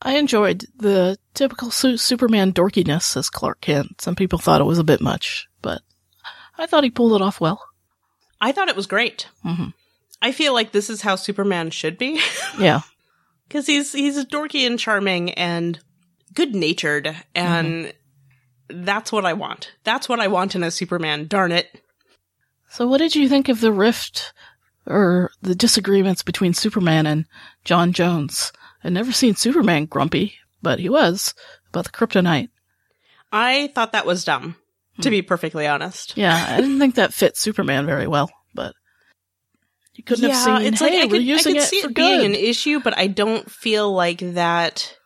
I 0.00 0.16
enjoyed 0.16 0.64
the 0.76 1.16
typical 1.34 1.70
su- 1.70 1.96
Superman 1.96 2.52
dorkiness 2.52 3.16
as 3.16 3.30
Clark 3.30 3.60
Kent. 3.60 4.00
Some 4.00 4.16
people 4.16 4.38
thought 4.38 4.60
it 4.60 4.64
was 4.64 4.78
a 4.78 4.84
bit 4.84 5.00
much, 5.00 5.46
but 5.60 5.82
I 6.58 6.66
thought 6.66 6.84
he 6.84 6.90
pulled 6.90 7.20
it 7.20 7.22
off 7.24 7.40
well. 7.40 7.62
I 8.40 8.50
thought 8.50 8.68
it 8.68 8.76
was 8.76 8.86
great. 8.86 9.28
hmm 9.42 9.68
I 10.22 10.32
feel 10.32 10.54
like 10.54 10.72
this 10.72 10.88
is 10.88 11.02
how 11.02 11.16
Superman 11.16 11.70
should 11.70 11.98
be. 11.98 12.20
Yeah. 12.58 12.80
Because 13.48 13.66
he's 13.66 13.92
he's 13.92 14.24
dorky 14.26 14.66
and 14.66 14.78
charming 14.78 15.32
and 15.32 15.78
good 16.32 16.54
natured 16.54 17.14
and 17.34 17.92
that's 18.68 19.12
what 19.12 19.26
I 19.26 19.34
want. 19.34 19.72
That's 19.84 20.08
what 20.08 20.20
I 20.20 20.28
want 20.28 20.54
in 20.54 20.62
a 20.62 20.70
Superman, 20.70 21.26
darn 21.26 21.52
it. 21.52 21.82
So 22.70 22.86
what 22.86 22.98
did 22.98 23.14
you 23.14 23.28
think 23.28 23.48
of 23.48 23.60
the 23.60 23.72
rift 23.72 24.32
or 24.86 25.30
the 25.42 25.54
disagreements 25.54 26.22
between 26.22 26.54
Superman 26.54 27.06
and 27.06 27.26
J'onn 27.66 27.92
J'onzz? 27.92 28.52
I'd 28.82 28.92
never 28.92 29.12
seen 29.12 29.34
Superman 29.34 29.84
grumpy, 29.86 30.34
but 30.62 30.78
he 30.78 30.88
was 30.88 31.34
about 31.68 31.84
the 31.84 31.90
kryptonite. 31.90 32.48
I 33.30 33.70
thought 33.74 33.92
that 33.92 34.06
was 34.06 34.24
dumb, 34.24 34.56
to 35.00 35.08
hmm. 35.08 35.12
be 35.12 35.22
perfectly 35.22 35.66
honest. 35.66 36.16
Yeah, 36.16 36.46
I 36.48 36.60
didn't 36.60 36.78
think 36.78 36.94
that 36.94 37.14
fit 37.14 37.36
Superman 37.36 37.86
very 37.86 38.06
well, 38.06 38.30
you 39.94 40.04
couldn't 40.04 40.30
have 40.30 40.36
seen, 40.36 40.66
it's 40.66 40.80
hey, 40.80 40.86
like 40.86 40.94
I 40.94 41.04
we're 41.06 41.20
could, 41.20 41.40
I 41.40 41.42
could 41.42 41.56
it 41.56 41.62
see 41.62 41.80
for 41.82 41.90
it 41.90 41.94
being 41.94 42.20
good. 42.20 42.30
an 42.30 42.34
issue, 42.34 42.80
but 42.80 42.96
I 42.96 43.06
don't 43.06 43.50
feel 43.50 43.92
like 43.92 44.18
that. 44.18 44.96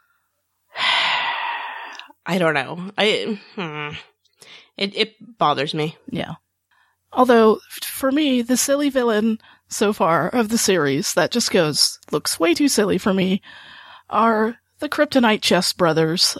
I 2.26 2.38
don't 2.38 2.54
know. 2.54 2.90
I 2.98 3.40
hmm. 3.54 3.96
it 4.76 4.96
it 4.96 5.38
bothers 5.38 5.74
me. 5.74 5.96
Yeah. 6.10 6.34
Although, 7.12 7.60
for 7.82 8.12
me, 8.12 8.42
the 8.42 8.56
silly 8.56 8.90
villain 8.90 9.38
so 9.68 9.92
far 9.92 10.28
of 10.28 10.48
the 10.48 10.58
series 10.58 11.14
that 11.14 11.30
just 11.30 11.50
goes, 11.50 11.98
looks 12.10 12.38
way 12.38 12.52
too 12.52 12.68
silly 12.68 12.98
for 12.98 13.14
me, 13.14 13.42
are 14.10 14.58
the 14.80 14.88
Kryptonite 14.88 15.40
chess 15.40 15.72
brothers 15.72 16.36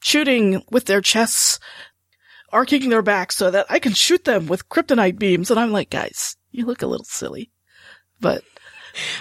shooting 0.00 0.62
with 0.70 0.84
their 0.84 1.00
chests, 1.00 1.58
arcing 2.52 2.88
their 2.88 3.02
backs 3.02 3.36
so 3.36 3.50
that 3.50 3.66
I 3.68 3.78
can 3.78 3.94
shoot 3.94 4.24
them 4.24 4.46
with 4.46 4.68
kryptonite 4.68 5.18
beams. 5.18 5.50
And 5.50 5.58
I'm 5.58 5.72
like, 5.72 5.90
guys, 5.90 6.36
you 6.50 6.66
look 6.66 6.82
a 6.82 6.86
little 6.86 7.06
silly. 7.06 7.50
But 8.20 8.42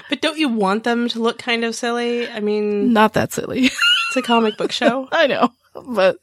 But 0.10 0.22
don't 0.22 0.40
you 0.40 0.50
want 0.50 0.84
them 0.84 1.08
to 1.10 1.20
look 1.22 1.38
kind 1.38 1.64
of 1.64 1.76
silly? 1.76 2.28
I 2.30 2.40
mean, 2.40 2.94
not 2.94 3.14
that 3.14 3.34
silly. 3.34 3.66
it's 3.66 4.16
a 4.18 4.22
comic 4.22 4.58
book 4.58 4.72
show. 4.74 5.08
I 5.12 5.28
know, 5.28 5.50
but 5.86 6.18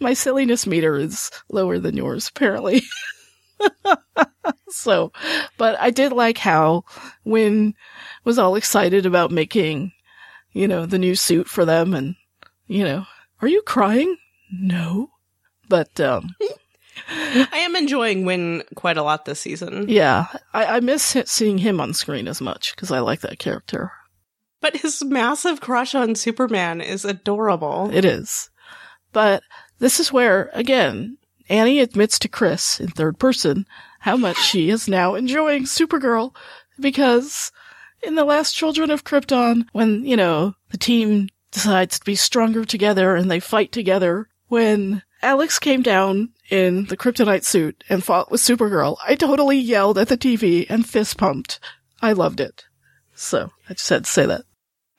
my 0.00 0.12
silliness 0.14 0.66
meter 0.66 0.96
is 0.96 1.30
lower 1.50 1.78
than 1.78 1.96
yours, 1.96 2.28
apparently. 2.28 2.82
so, 4.68 5.12
but 5.56 5.78
I 5.80 5.90
did 5.90 6.12
like 6.12 6.38
how 6.38 6.84
Winn 7.24 7.74
was 8.24 8.38
all 8.38 8.56
excited 8.56 9.06
about 9.06 9.30
making, 9.30 9.92
you 10.52 10.68
know, 10.68 10.84
the 10.86 10.98
new 10.98 11.14
suit 11.14 11.48
for 11.48 11.64
them 11.64 11.94
and, 11.94 12.16
you 12.66 12.84
know, 12.84 13.06
are 13.40 13.48
you 13.48 13.62
crying? 13.62 14.16
No. 14.52 15.10
But, 15.68 15.98
um, 16.00 16.34
I 17.08 17.58
am 17.58 17.76
enjoying 17.76 18.24
Winn 18.24 18.62
quite 18.74 18.96
a 18.96 19.02
lot 19.02 19.24
this 19.24 19.40
season. 19.40 19.88
yeah, 19.88 20.26
I, 20.52 20.76
I 20.76 20.80
miss 20.80 21.16
seeing 21.26 21.58
him 21.58 21.80
on 21.80 21.94
screen 21.94 22.28
as 22.28 22.40
much 22.40 22.74
because 22.74 22.90
I 22.90 23.00
like 23.00 23.20
that 23.20 23.38
character. 23.38 23.92
But 24.60 24.76
his 24.76 25.04
massive 25.04 25.60
crush 25.60 25.94
on 25.94 26.14
Superman 26.14 26.80
is 26.80 27.04
adorable. 27.04 27.90
It 27.92 28.04
is. 28.04 28.50
But 29.12 29.42
this 29.78 30.00
is 30.00 30.12
where, 30.12 30.50
again, 30.52 31.18
Annie 31.48 31.80
admits 31.80 32.18
to 32.20 32.28
Kris 32.28 32.80
in 32.80 32.88
third 32.88 33.18
person 33.18 33.66
how 34.00 34.16
much 34.16 34.38
she 34.38 34.70
is 34.70 34.88
now 34.88 35.14
enjoying 35.14 35.64
Supergirl 35.64 36.34
because 36.80 37.52
in 38.02 38.14
the 38.14 38.24
last 38.24 38.54
Children 38.54 38.90
of 38.90 39.04
Krypton, 39.04 39.66
when, 39.72 40.04
you 40.04 40.16
know, 40.16 40.54
the 40.70 40.78
team 40.78 41.28
decides 41.50 41.98
to 41.98 42.04
be 42.04 42.14
stronger 42.14 42.64
together 42.64 43.14
and 43.14 43.30
they 43.30 43.40
fight 43.40 43.72
together, 43.72 44.28
when 44.48 45.02
Alex 45.22 45.58
came 45.58 45.82
down 45.82 46.30
in 46.50 46.86
the 46.86 46.96
kryptonite 46.96 47.44
suit 47.44 47.82
and 47.88 48.04
fought 48.04 48.30
with 48.30 48.40
Supergirl, 48.40 48.96
I 49.06 49.14
totally 49.14 49.58
yelled 49.58 49.98
at 49.98 50.08
the 50.08 50.18
TV 50.18 50.66
and 50.68 50.86
fist 50.86 51.16
pumped. 51.16 51.58
I 52.00 52.12
loved 52.12 52.40
it. 52.40 52.66
So, 53.14 53.50
I 53.68 53.74
just 53.74 53.88
had 53.88 54.04
to 54.04 54.10
say 54.10 54.26
that. 54.26 54.42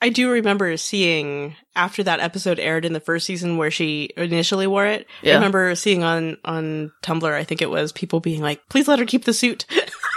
I 0.00 0.10
do 0.10 0.30
remember 0.30 0.76
seeing 0.76 1.56
after 1.74 2.02
that 2.04 2.20
episode 2.20 2.60
aired 2.60 2.84
in 2.84 2.92
the 2.92 3.00
first 3.00 3.26
season 3.26 3.56
where 3.56 3.70
she 3.70 4.10
initially 4.16 4.66
wore 4.66 4.86
it. 4.86 5.06
I 5.32 5.36
remember 5.36 5.74
seeing 5.74 6.04
on 6.04 6.36
on 6.44 6.92
Tumblr, 7.02 7.32
I 7.32 7.44
think 7.44 7.62
it 7.62 7.70
was 7.70 7.90
people 7.90 8.20
being 8.20 8.40
like, 8.40 8.60
"Please 8.68 8.86
let 8.86 9.00
her 9.00 9.06
keep 9.06 9.24
the 9.24 9.32
suit." 9.32 9.66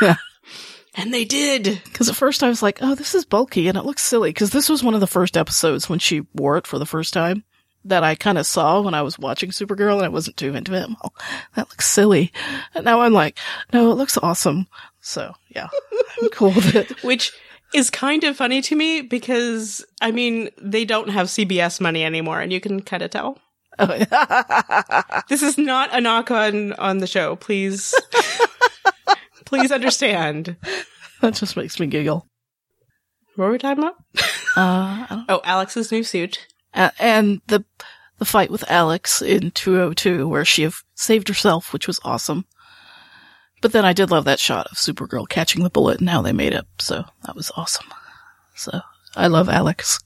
Yeah. 0.01 0.17
and 0.95 1.13
they 1.13 1.25
did. 1.25 1.81
Because 1.85 2.09
at 2.09 2.15
first 2.15 2.43
I 2.43 2.49
was 2.49 2.61
like, 2.61 2.79
oh, 2.81 2.95
this 2.95 3.15
is 3.15 3.25
bulky 3.25 3.67
and 3.67 3.77
it 3.77 3.85
looks 3.85 4.03
silly. 4.03 4.29
Because 4.29 4.51
this 4.51 4.69
was 4.69 4.83
one 4.83 4.93
of 4.93 4.99
the 4.99 5.07
first 5.07 5.37
episodes 5.37 5.89
when 5.89 5.99
she 5.99 6.27
wore 6.35 6.57
it 6.57 6.67
for 6.67 6.77
the 6.77 6.85
first 6.85 7.13
time 7.13 7.43
that 7.85 8.03
I 8.03 8.15
kind 8.15 8.37
of 8.37 8.45
saw 8.45 8.81
when 8.81 8.93
I 8.93 9.01
was 9.01 9.17
watching 9.17 9.49
Supergirl 9.49 9.95
and 9.95 10.05
I 10.05 10.09
wasn't 10.09 10.37
too 10.37 10.55
into 10.55 10.73
it. 10.73 10.87
Well, 10.87 11.13
that 11.55 11.69
looks 11.69 11.87
silly. 11.87 12.31
And 12.75 12.85
now 12.85 13.01
I'm 13.01 13.13
like, 13.13 13.37
no, 13.73 13.91
it 13.91 13.95
looks 13.95 14.17
awesome. 14.17 14.67
So 15.01 15.33
yeah, 15.49 15.67
I'm 16.21 16.29
cool 16.29 16.49
with 16.51 16.75
it. 16.75 17.03
Which 17.03 17.31
is 17.73 17.89
kind 17.89 18.23
of 18.23 18.35
funny 18.37 18.61
to 18.61 18.75
me 18.75 19.01
because 19.01 19.83
I 20.01 20.11
mean 20.11 20.49
they 20.61 20.85
don't 20.85 21.09
have 21.09 21.27
CBS 21.27 21.79
money 21.81 22.03
anymore, 22.03 22.39
and 22.41 22.51
you 22.53 22.59
can 22.59 22.81
kind 22.81 23.01
of 23.03 23.09
tell. 23.11 23.39
Oh, 23.79 23.93
yeah. 23.95 25.21
This 25.29 25.41
is 25.41 25.57
not 25.57 25.95
a 25.95 26.01
knock 26.01 26.29
on 26.29 26.73
on 26.73 26.97
the 26.99 27.07
show. 27.07 27.35
Please, 27.37 27.95
please 29.45 29.71
understand. 29.71 30.55
that 31.21 31.33
just 31.35 31.55
makes 31.57 31.79
me 31.79 31.87
giggle. 31.87 32.27
What 33.35 33.45
were 33.45 33.51
we 33.53 33.57
talking 33.57 33.83
about? 33.83 33.95
Uh, 34.57 35.23
Oh, 35.29 35.41
Alex's 35.45 35.91
new 35.91 36.03
suit. 36.03 36.47
A- 36.73 36.91
and 36.99 37.41
the 37.47 37.63
the 38.17 38.25
fight 38.25 38.51
with 38.51 38.69
Alex 38.69 39.21
in 39.21 39.49
202 39.51 40.27
where 40.27 40.45
she 40.45 40.69
saved 40.93 41.27
herself, 41.27 41.73
which 41.73 41.87
was 41.87 41.99
awesome. 42.03 42.45
But 43.61 43.71
then 43.71 43.83
I 43.83 43.93
did 43.93 44.11
love 44.11 44.25
that 44.25 44.39
shot 44.39 44.67
of 44.67 44.77
Supergirl 44.77 45.27
catching 45.27 45.63
the 45.63 45.69
bullet 45.71 45.99
and 45.99 46.09
how 46.09 46.21
they 46.21 46.31
made 46.31 46.53
it. 46.53 46.65
So 46.79 47.03
that 47.25 47.35
was 47.35 47.51
awesome. 47.57 47.87
So 48.55 48.79
I 49.15 49.25
love 49.27 49.49
Alex. 49.49 49.99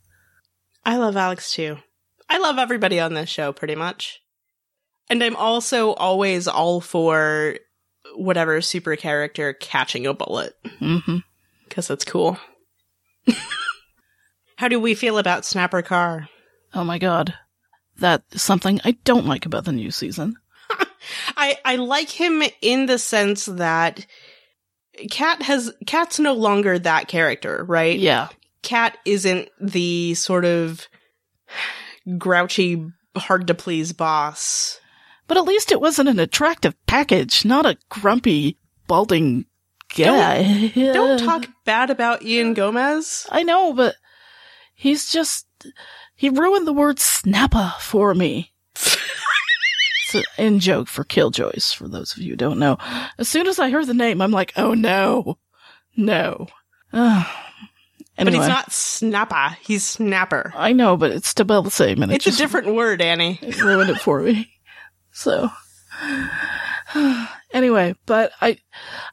I 0.85 0.95
love 0.97 1.17
Alex 1.17 1.51
too. 1.53 1.77
I 2.29 2.37
love 2.37 2.57
everybody 2.57 2.99
on 2.99 3.13
this 3.13 3.29
show 3.29 3.51
pretty 3.51 3.75
much. 3.75 4.21
And 5.09 5.21
I'm 5.23 5.35
also 5.35 5.93
always 5.93 6.47
all 6.47 6.79
for 6.81 7.57
whatever 8.15 8.61
super 8.61 8.95
character 8.95 9.51
catching 9.53 10.05
a 10.07 10.13
bullet 10.13 10.53
hmm 10.79 11.17
because 11.67 11.87
that's 11.89 12.05
cool. 12.05 12.39
How 14.57 14.67
do 14.69 14.79
we 14.79 14.95
feel 14.95 15.17
about 15.17 15.43
Snapper 15.43 15.81
Carr? 15.81 16.29
Oh 16.75 16.83
my 16.83 16.99
god. 16.99 17.33
That 17.99 18.23
is 18.31 18.41
something 18.41 18.81
I 18.83 18.91
don't 19.03 19.25
like 19.25 19.45
about 19.45 19.65
the 19.65 19.71
new 19.71 19.89
season. 19.89 20.35
I 21.37 21.57
I 21.63 21.77
like 21.77 22.09
him 22.09 22.43
in 22.61 22.85
the 22.85 22.97
sense 22.97 23.45
that 23.45 24.05
Cat 25.09 25.41
has 25.43 25.73
Cat's 25.85 26.19
no 26.19 26.33
longer 26.33 26.77
that 26.79 27.07
character, 27.07 27.63
right? 27.67 27.97
Yeah. 27.97 28.29
Cat 28.61 28.97
isn't 29.05 29.49
the 29.61 30.13
sort 30.15 30.43
of 30.43 30.87
grouchy, 32.17 32.85
hard 33.15 33.47
to 33.47 33.53
please 33.53 33.93
boss. 33.93 34.79
But 35.27 35.37
at 35.37 35.45
least 35.45 35.71
it 35.71 35.81
wasn't 35.81 36.09
an 36.09 36.19
attractive 36.19 36.75
package, 36.85 37.45
not 37.45 37.65
a 37.65 37.77
grumpy, 37.89 38.57
balding 38.87 39.45
guy. 39.95 40.67
Don't 40.75 41.19
talk 41.19 41.47
bad 41.63 41.89
about 41.89 42.23
Ian 42.23 42.53
Gomez. 42.53 43.25
I 43.31 43.43
know, 43.43 43.73
but 43.73 43.95
he's 44.75 45.11
just 45.11 45.47
he 46.15 46.29
ruined 46.29 46.67
the 46.67 46.73
word 46.73 46.97
snappa 46.97 47.79
for 47.79 48.13
me. 48.13 48.51
it's 48.75 50.15
an 50.15 50.23
in 50.37 50.59
joke 50.59 50.87
for 50.87 51.03
Killjoys, 51.03 51.73
for 51.73 51.87
those 51.87 52.13
of 52.13 52.19
you 52.19 52.31
who 52.31 52.35
don't 52.37 52.59
know. 52.59 52.77
As 53.17 53.27
soon 53.27 53.47
as 53.47 53.59
I 53.59 53.69
heard 53.69 53.87
the 53.87 53.93
name, 53.93 54.21
I'm 54.21 54.31
like, 54.31 54.53
oh 54.55 54.73
no. 54.73 55.37
No. 55.95 56.47
Ugh. 56.93 57.27
But 58.17 58.33
he's 58.33 58.47
not 58.47 58.69
Snappa. 58.69 59.57
He's 59.57 59.85
Snapper. 59.85 60.53
I 60.55 60.71
know, 60.71 60.95
but 60.95 61.11
it's 61.11 61.27
still 61.27 61.43
about 61.43 61.65
the 61.65 61.71
same 61.71 62.01
and 62.01 62.11
it 62.13 62.25
It's 62.25 62.35
a 62.35 62.37
different 62.37 62.73
word, 62.73 63.01
Annie. 63.01 63.37
it 63.41 63.61
ruined 63.61 63.89
it 63.89 63.99
for 63.99 64.21
me. 64.21 64.51
So 65.11 65.49
anyway, 67.55 67.95
but 68.05 68.33
I 68.41 68.59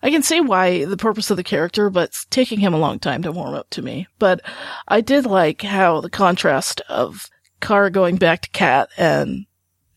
I 0.02 0.10
can 0.10 0.22
see 0.22 0.40
why 0.40 0.84
the 0.84 0.98
purpose 0.98 1.30
of 1.30 1.38
the 1.38 1.44
character, 1.44 1.88
but 1.88 2.10
it's 2.10 2.26
taking 2.26 2.60
him 2.60 2.74
a 2.74 2.78
long 2.78 2.98
time 2.98 3.22
to 3.22 3.32
warm 3.32 3.54
up 3.54 3.70
to 3.70 3.82
me. 3.82 4.08
But 4.18 4.42
I 4.88 5.00
did 5.00 5.24
like 5.24 5.62
how 5.62 6.02
the 6.02 6.10
contrast 6.10 6.82
of 6.88 7.30
Kara 7.62 7.90
going 7.90 8.16
back 8.16 8.42
to 8.42 8.50
Cat 8.50 8.90
and 8.98 9.46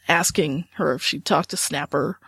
asking 0.08 0.68
her 0.75 0.94
if 0.94 1.02
she'd 1.02 1.25
talk 1.25 1.48
to 1.48 1.58
Snapper 1.58 2.20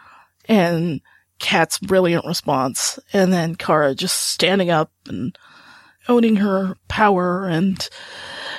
and 0.49 0.99
Cat's 1.39 1.77
brilliant 1.77 2.25
response 2.25 2.97
and 3.13 3.31
then 3.31 3.55
Kara 3.55 3.93
just 3.93 4.31
standing 4.31 4.71
up 4.71 4.91
and 5.07 5.37
owning 6.09 6.37
her 6.37 6.75
power 6.87 7.45
and 7.45 7.87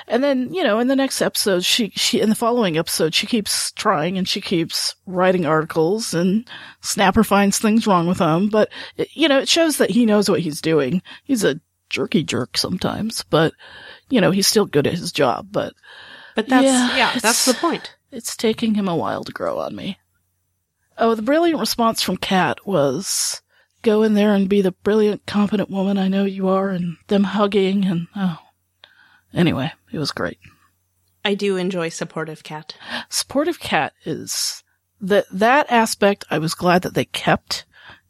and 0.09 0.25
then, 0.25 0.53
you 0.53 0.65
know, 0.65 0.79
in 0.79 0.89
the 0.89 0.97
next 0.97 1.21
episode, 1.21 1.65
she, 1.65 1.91
she, 1.91 2.21
in 2.21 2.29
the 2.29 2.35
following 2.35 2.77
episode, 2.77 3.15
she 3.15 3.27
keeps 3.27 3.73
trying 3.73 4.19
and 4.19 4.29
she 4.29 4.41
keeps 4.41 4.95
writing 5.07 5.47
articles 5.47 6.15
and 6.15 6.49
Snapper 6.81 7.25
finds 7.25 7.59
things 7.59 7.87
wrong 7.87 8.07
with 8.07 8.19
him. 8.19 8.49
But, 8.49 8.71
you 9.13 9.29
know, 9.29 9.39
it 9.39 9.49
shows 9.49 9.77
that 9.79 9.91
he 9.91 10.07
knows 10.07 10.29
what 10.29 10.41
he's 10.41 10.61
doing. 10.61 11.03
He's 11.25 11.45
a 11.45 11.61
jerky 11.91 12.23
jerk 12.23 12.57
sometimes, 12.57 13.25
but, 13.31 13.53
you 14.11 14.21
know, 14.21 14.31
he's 14.31 14.47
still 14.47 14.67
good 14.67 14.87
at 14.87 14.95
his 14.95 15.13
job. 15.13 15.49
But 15.51 15.75
But 16.35 16.49
that's 16.49 16.65
Yeah, 16.65 16.97
yeah, 16.97 17.19
that's 17.19 17.45
the 17.45 17.55
point. 17.55 17.95
it's 18.11 18.37
taking 18.37 18.75
him 18.75 18.89
a 18.89 18.97
while 18.97 19.25
to 19.25 19.33
grow 19.33 19.59
on 19.59 19.77
me. 19.77 19.99
Oh, 20.97 21.15
the 21.15 21.23
brilliant 21.23 21.61
response 21.61 22.03
from 22.03 22.17
Cat 22.17 22.67
was 22.67 23.41
go 23.83 24.03
in 24.03 24.15
there 24.15 24.35
and 24.35 24.49
be 24.49 24.61
the 24.61 24.73
brilliant, 24.73 25.27
competent 25.27 25.71
woman 25.71 25.97
I 25.97 26.09
know 26.09 26.25
you 26.25 26.49
are, 26.49 26.71
and 26.71 26.97
them 27.07 27.25
hugging, 27.25 27.85
and 27.85 28.09
oh. 28.17 28.39
Anyway, 29.39 29.73
it 29.93 29.99
was 29.99 30.11
great. 30.11 30.39
I 31.25 31.35
do 31.35 31.57
enjoy 31.57 31.89
supportive 31.91 32.43
cat. 32.43 32.75
supportive 33.09 33.61
cat 33.61 33.93
is 34.05 34.63
that 35.01 35.27
that 35.31 35.71
aspect 35.71 36.25
I 36.31 36.39
was 36.39 36.55
glad 36.55 36.83
that 36.83 36.95
they 36.95 37.05
kept. 37.05 37.65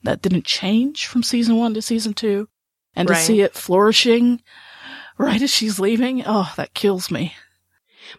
That 0.04 0.22
didn't 0.22 0.44
change 0.46 1.06
from 1.06 1.22
season 1.22 1.56
one 1.56 1.74
to 1.74 1.82
season 1.82 2.14
two. 2.14 2.48
And 2.96 3.10
Right. 3.10 3.18
to 3.18 3.22
see 3.22 3.40
it 3.42 3.54
flourishing 3.54 4.42
right 5.18 5.40
as 5.42 5.50
she's 5.52 5.78
leaving, 5.78 6.22
oh, 6.24 6.52
that 6.56 6.72
kills 6.74 7.10
me. 7.10 7.34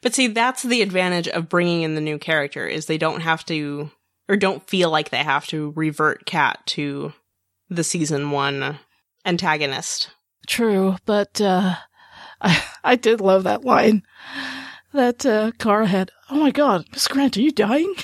But 0.01 0.13
see, 0.13 0.27
that's 0.27 0.61
the 0.61 0.81
advantage 0.83 1.27
of 1.27 1.49
bringing 1.49 1.81
in 1.81 1.95
the 1.95 2.01
new 2.01 2.19
character 2.19 2.67
is 2.67 2.85
they 2.85 2.97
don't 2.99 3.21
have 3.21 3.43
to 3.45 3.89
or 4.27 4.35
don't 4.35 4.69
feel 4.69 4.91
like 4.91 5.09
they 5.09 5.23
have 5.23 5.47
to 5.47 5.73
revert 5.75 6.25
Cat 6.27 6.59
to 6.67 7.13
the 7.69 7.83
season 7.83 8.29
1 8.29 8.77
antagonist. 9.25 10.11
True, 10.47 10.97
but 11.05 11.41
uh 11.41 11.75
I 12.41 12.63
I 12.83 12.95
did 12.95 13.21
love 13.21 13.43
that 13.43 13.65
line 13.65 14.03
that 14.93 15.25
uh 15.25 15.51
Kara 15.59 15.87
had. 15.87 16.11
Oh 16.29 16.35
my 16.35 16.51
god, 16.51 16.85
Miss 16.91 17.07
Grant, 17.07 17.37
are 17.37 17.41
you 17.41 17.51
dying? 17.51 17.93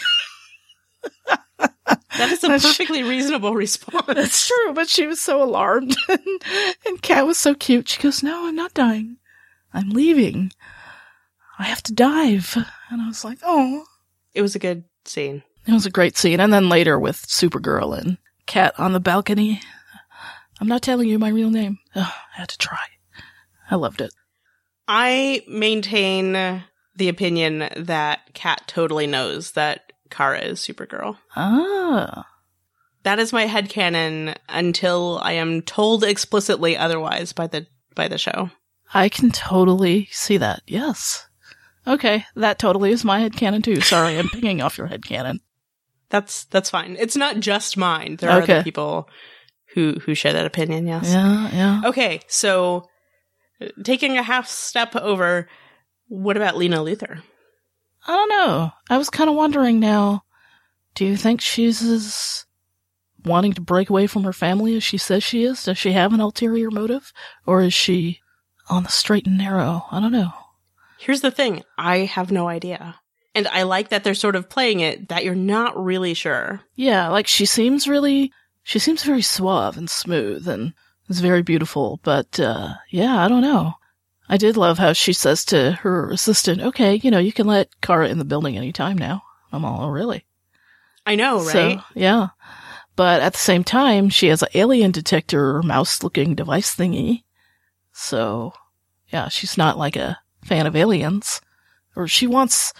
That 2.17 2.31
is 2.31 2.43
a 2.43 2.47
perfectly 2.47 3.03
reasonable 3.03 3.53
response. 3.53 4.05
That's 4.07 4.47
true, 4.47 4.73
but 4.73 4.89
she 4.89 5.05
was 5.05 5.21
so 5.21 5.43
alarmed. 5.43 5.95
and, 6.09 6.43
and 6.85 7.01
Cat 7.01 7.27
was 7.27 7.37
so 7.37 7.53
cute. 7.53 7.89
She 7.89 8.01
goes, 8.01 8.23
No, 8.23 8.47
I'm 8.47 8.55
not 8.55 8.73
dying. 8.73 9.17
I'm 9.73 9.89
leaving. 9.89 10.51
I 11.59 11.63
have 11.63 11.83
to 11.83 11.93
dive. 11.93 12.55
And 12.89 13.01
I 13.01 13.07
was 13.07 13.23
like, 13.23 13.39
Oh. 13.43 13.85
It 14.33 14.41
was 14.41 14.55
a 14.55 14.59
good 14.59 14.83
scene. 15.05 15.43
It 15.65 15.71
was 15.71 15.85
a 15.85 15.91
great 15.91 16.17
scene. 16.17 16.39
And 16.39 16.51
then 16.51 16.69
later 16.69 16.99
with 16.99 17.27
Supergirl 17.27 17.97
and 17.97 18.17
Cat 18.45 18.73
on 18.77 18.93
the 18.93 18.99
balcony. 18.99 19.61
I'm 20.59 20.67
not 20.67 20.81
telling 20.81 21.07
you 21.09 21.19
my 21.19 21.29
real 21.29 21.49
name. 21.49 21.79
I 21.95 22.11
had 22.33 22.49
to 22.49 22.57
try. 22.57 22.79
I 23.69 23.75
loved 23.75 24.01
it. 24.01 24.11
I 24.87 25.43
maintain 25.47 26.63
the 26.95 27.09
opinion 27.09 27.69
that 27.75 28.33
Cat 28.33 28.63
totally 28.67 29.07
knows 29.07 29.51
that 29.51 29.91
Kara 30.09 30.39
is 30.39 30.59
Supergirl. 30.59 31.17
Ah. 31.35 32.27
That 33.03 33.19
is 33.19 33.33
my 33.33 33.45
head 33.45 33.69
headcanon 33.69 34.35
until 34.49 35.19
I 35.21 35.33
am 35.33 35.61
told 35.61 36.03
explicitly 36.03 36.75
otherwise 36.75 37.33
by 37.33 37.47
the 37.47 37.67
by 37.93 38.07
the 38.07 38.17
show. 38.17 38.49
I 38.93 39.09
can 39.09 39.31
totally 39.31 40.07
see 40.11 40.37
that. 40.37 40.61
Yes. 40.67 41.27
Okay, 41.87 42.25
that 42.35 42.57
totally 42.57 42.91
is 42.91 43.05
my 43.05 43.19
head 43.19 43.33
headcanon 43.33 43.63
too. 43.63 43.81
Sorry, 43.81 44.17
I'm 44.17 44.29
pinging 44.29 44.61
off 44.61 44.77
your 44.77 44.87
headcanon. 44.87 45.39
That's 46.09 46.45
that's 46.45 46.69
fine. 46.69 46.95
It's 46.99 47.15
not 47.15 47.39
just 47.39 47.77
mine. 47.77 48.17
There 48.17 48.29
are 48.29 48.41
other 48.41 48.63
people 48.63 49.09
who 49.73 49.99
who 50.03 50.15
share 50.15 50.33
that 50.33 50.45
opinion. 50.45 50.87
Yes. 50.87 51.11
Yeah, 51.11 51.49
yeah. 51.53 51.81
Okay, 51.85 52.21
so 52.27 52.87
taking 53.83 54.17
a 54.17 54.23
half 54.23 54.47
step 54.47 54.95
over, 54.95 55.47
what 56.07 56.37
about 56.37 56.57
Lena 56.57 56.77
Luthor? 56.77 57.21
I 58.07 58.11
don't 58.11 58.29
know. 58.29 58.71
I 58.89 58.97
was 58.97 59.09
kind 59.09 59.29
of 59.29 59.35
wondering 59.35 59.79
now. 59.79 60.23
Do 60.93 61.05
you 61.05 61.17
think 61.17 61.41
she's 61.41 61.81
as 61.81 62.45
wanting 63.25 63.53
to 63.53 63.61
break 63.61 63.89
away 63.89 64.07
from 64.07 64.23
her 64.23 64.33
family 64.33 64.77
as 64.77 64.83
she 64.83 64.97
says 64.97 65.23
she 65.23 65.43
is? 65.43 65.63
Does 65.63 65.77
she 65.77 65.91
have 65.91 66.13
an 66.13 66.19
ulterior 66.19 66.69
motive? 66.69 67.11
Or 67.45 67.61
is 67.61 67.73
she 67.73 68.21
on 68.69 68.83
the 68.83 68.89
straight 68.89 69.25
and 69.25 69.37
narrow? 69.37 69.85
I 69.91 69.99
don't 69.99 70.11
know. 70.11 70.31
Here's 70.99 71.21
the 71.21 71.31
thing: 71.31 71.63
I 71.77 71.99
have 71.99 72.31
no 72.31 72.47
idea, 72.47 72.95
and 73.33 73.47
I 73.49 73.63
like 73.63 73.89
that 73.89 74.03
they're 74.03 74.13
sort 74.13 74.35
of 74.35 74.49
playing 74.49 74.79
it 74.79 75.09
that 75.09 75.23
you're 75.25 75.35
not 75.35 75.81
really 75.81 76.13
sure. 76.13 76.61
Yeah, 76.75 77.09
like 77.09 77.27
she 77.27 77.45
seems 77.45 77.87
really, 77.87 78.31
she 78.63 78.79
seems 78.79 79.03
very 79.03 79.21
suave 79.21 79.77
and 79.77 79.89
smooth 79.89 80.47
and 80.47 80.73
is 81.09 81.19
very 81.19 81.41
beautiful, 81.41 81.99
but, 82.03 82.39
uh, 82.39 82.75
yeah, 82.89 83.23
I 83.23 83.27
don't 83.27 83.41
know. 83.41 83.73
I 84.27 84.37
did 84.37 84.57
love 84.57 84.77
how 84.79 84.93
she 84.93 85.13
says 85.13 85.45
to 85.45 85.73
her 85.73 86.09
assistant, 86.09 86.61
okay, 86.61 86.95
you 86.95 87.11
know, 87.11 87.19
you 87.19 87.31
can 87.31 87.47
let 87.47 87.69
Kara 87.81 88.09
in 88.09 88.17
the 88.17 88.25
building 88.25 88.57
anytime 88.57 88.97
now. 88.97 89.23
I'm 89.51 89.63
all, 89.63 89.83
oh, 89.83 89.89
really? 89.89 90.25
I 91.05 91.15
know, 91.15 91.43
right? 91.43 91.51
So, 91.51 91.81
yeah. 91.93 92.29
But 92.95 93.21
at 93.21 93.33
the 93.33 93.39
same 93.39 93.63
time, 93.63 94.09
she 94.09 94.27
has 94.27 94.41
an 94.41 94.49
alien 94.55 94.91
detector 94.91 95.61
mouse 95.61 96.01
looking 96.01 96.33
device 96.33 96.75
thingy. 96.75 97.23
So, 97.93 98.53
yeah, 99.09 99.27
she's 99.27 99.57
not 99.57 99.77
like 99.77 99.95
a 99.95 100.17
fan 100.43 100.65
of 100.65 100.75
aliens. 100.75 101.41
Or 101.95 102.07
she 102.07 102.25
wants 102.27 102.73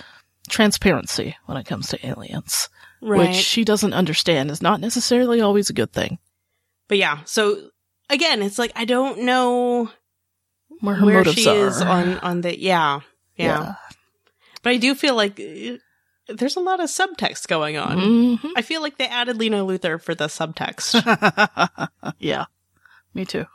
transparency 0.50 1.38
when 1.46 1.58
it 1.58 1.66
comes 1.66 1.88
to 1.90 2.06
aliens, 2.06 2.70
right. 3.02 3.30
which 3.30 3.36
she 3.36 3.64
doesn't 3.64 3.94
understand 3.94 4.52
is 4.52 4.62
not 4.62 4.82
necessarily 4.82 5.42
always 5.42 5.70
a 5.70 5.74
good 5.74 5.94
thing. 5.94 6.18
But 6.88 6.98
yeah, 6.98 7.20
so 7.26 7.70
again, 8.10 8.42
it's 8.42 8.60
like 8.60 8.72
I 8.76 8.86
don't 8.86 9.20
know 9.22 9.90
Where 10.82 10.96
her 10.96 11.06
where 11.06 11.26
she 11.26 11.48
are. 11.48 11.68
is 11.68 11.82
on 11.82 12.18
on 12.20 12.42
the 12.42 12.60
yeah, 12.60 13.02
yeah 13.36 13.76
But 14.64 14.72
I 14.74 14.78
do 14.78 14.96
feel 14.96 15.16
like 15.16 15.40
uh, 15.40 15.78
there's 16.34 16.56
a 16.56 16.60
lot 16.60 16.80
of 16.80 16.90
subtext 16.90 17.48
going 17.48 17.78
on. 17.78 17.98
Mhm. 18.00 18.52
I 18.56 18.62
feel 18.64 18.82
like 18.82 18.98
they 18.98 19.08
added 19.08 19.38
Lena 19.38 19.58
Luthor 19.64 20.02
for 20.02 20.16
the 20.16 20.26
subtext. 20.28 20.96
yeah, 22.20 22.46
me 23.14 23.26
too. 23.26 23.46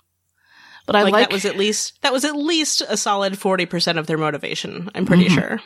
But 0.86 0.96
I 0.96 1.02
like, 1.02 1.12
like, 1.12 1.28
that 1.28 1.32
was 1.34 1.44
at 1.44 1.56
least 1.56 2.00
that 2.02 2.12
was 2.12 2.24
at 2.24 2.36
least 2.36 2.82
a 2.88 2.96
solid 2.96 3.38
forty 3.38 3.66
percent 3.66 3.98
of 3.98 4.06
their 4.06 4.18
motivation. 4.18 4.88
I'm 4.94 5.06
pretty 5.06 5.26
Mhm. 5.28 5.34
sure. 5.34 5.60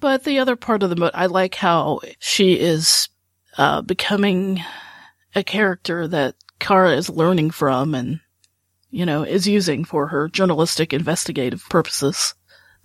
But 0.00 0.22
the 0.24 0.38
other 0.38 0.54
part 0.56 0.82
of 0.84 0.90
the 0.90 0.96
mo- 0.96 1.10
I 1.12 1.26
like 1.26 1.56
how 1.56 2.00
she 2.20 2.52
is 2.54 3.08
uh, 3.56 3.82
becoming 3.82 4.62
a 5.34 5.42
character 5.42 6.06
that 6.06 6.36
Kara 6.58 6.92
is 6.96 7.08
learning 7.08 7.50
from 7.50 7.94
and 7.94 8.20
you 8.90 9.04
know 9.06 9.22
is 9.22 9.46
using 9.46 9.84
for 9.84 10.08
her 10.08 10.28
journalistic 10.28 10.92
investigative 10.92 11.62
purposes, 11.68 12.34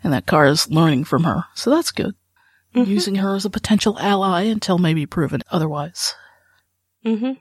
and 0.04 0.14
that 0.14 0.26
Kara 0.28 0.52
is 0.52 0.70
learning 0.70 1.04
from 1.06 1.24
her. 1.24 1.46
So 1.56 1.70
that's 1.70 1.92
good. 1.92 2.16
Mhm. 2.76 2.88
Using 2.88 3.16
her 3.16 3.36
as 3.36 3.46
a 3.46 3.50
potential 3.50 3.98
ally 4.00 4.44
until 4.44 4.78
maybe 4.80 5.06
proven 5.06 5.42
otherwise. 5.52 6.16
Mm-hmm. 7.06 7.34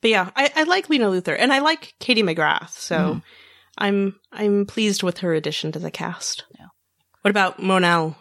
But 0.00 0.10
yeah, 0.10 0.30
I, 0.36 0.50
I 0.56 0.62
like 0.64 0.88
Lena 0.88 1.06
Luthor 1.06 1.36
and 1.38 1.52
I 1.52 1.58
like 1.60 1.94
Katie 2.00 2.22
McGrath, 2.22 2.70
so 2.70 2.96
Mhm. 2.98 3.22
I'm 3.78 4.20
I'm 4.32 4.66
pleased 4.66 5.02
with 5.02 5.18
her 5.18 5.34
addition 5.34 5.72
to 5.72 5.78
the 5.78 5.90
cast. 5.90 6.44
Yeah. 6.58 6.66
What 7.22 7.30
about 7.30 7.62
Mon-El? 7.62 8.16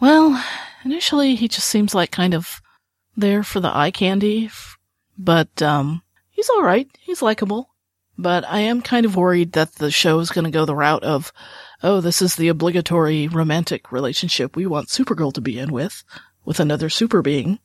Well, 0.00 0.42
initially 0.84 1.34
he 1.34 1.48
just 1.48 1.68
seems 1.68 1.94
like 1.94 2.10
kind 2.12 2.34
of 2.34 2.60
there 3.16 3.42
for 3.42 3.58
the 3.60 3.76
eye 3.76 3.90
candy, 3.90 4.50
but 5.16 5.60
um, 5.62 6.02
he's 6.38 6.48
all 6.50 6.62
right. 6.62 6.88
He's 7.00 7.20
likable. 7.20 7.68
But 8.16 8.44
I 8.48 8.60
am 8.60 8.80
kind 8.80 9.04
of 9.04 9.16
worried 9.16 9.52
that 9.52 9.74
the 9.74 9.90
show 9.90 10.20
is 10.20 10.30
going 10.30 10.44
to 10.44 10.52
go 10.52 10.64
the 10.64 10.74
route 10.74 11.02
of, 11.02 11.32
oh, 11.82 12.00
this 12.00 12.22
is 12.22 12.36
the 12.36 12.46
obligatory 12.46 13.26
romantic 13.26 13.90
relationship 13.90 14.54
we 14.54 14.64
want 14.64 14.86
Supergirl 14.86 15.32
to 15.32 15.40
be 15.40 15.58
in 15.58 15.72
with, 15.72 16.04
with 16.44 16.60
another 16.60 16.90
super 16.90 17.22
being. 17.22 17.58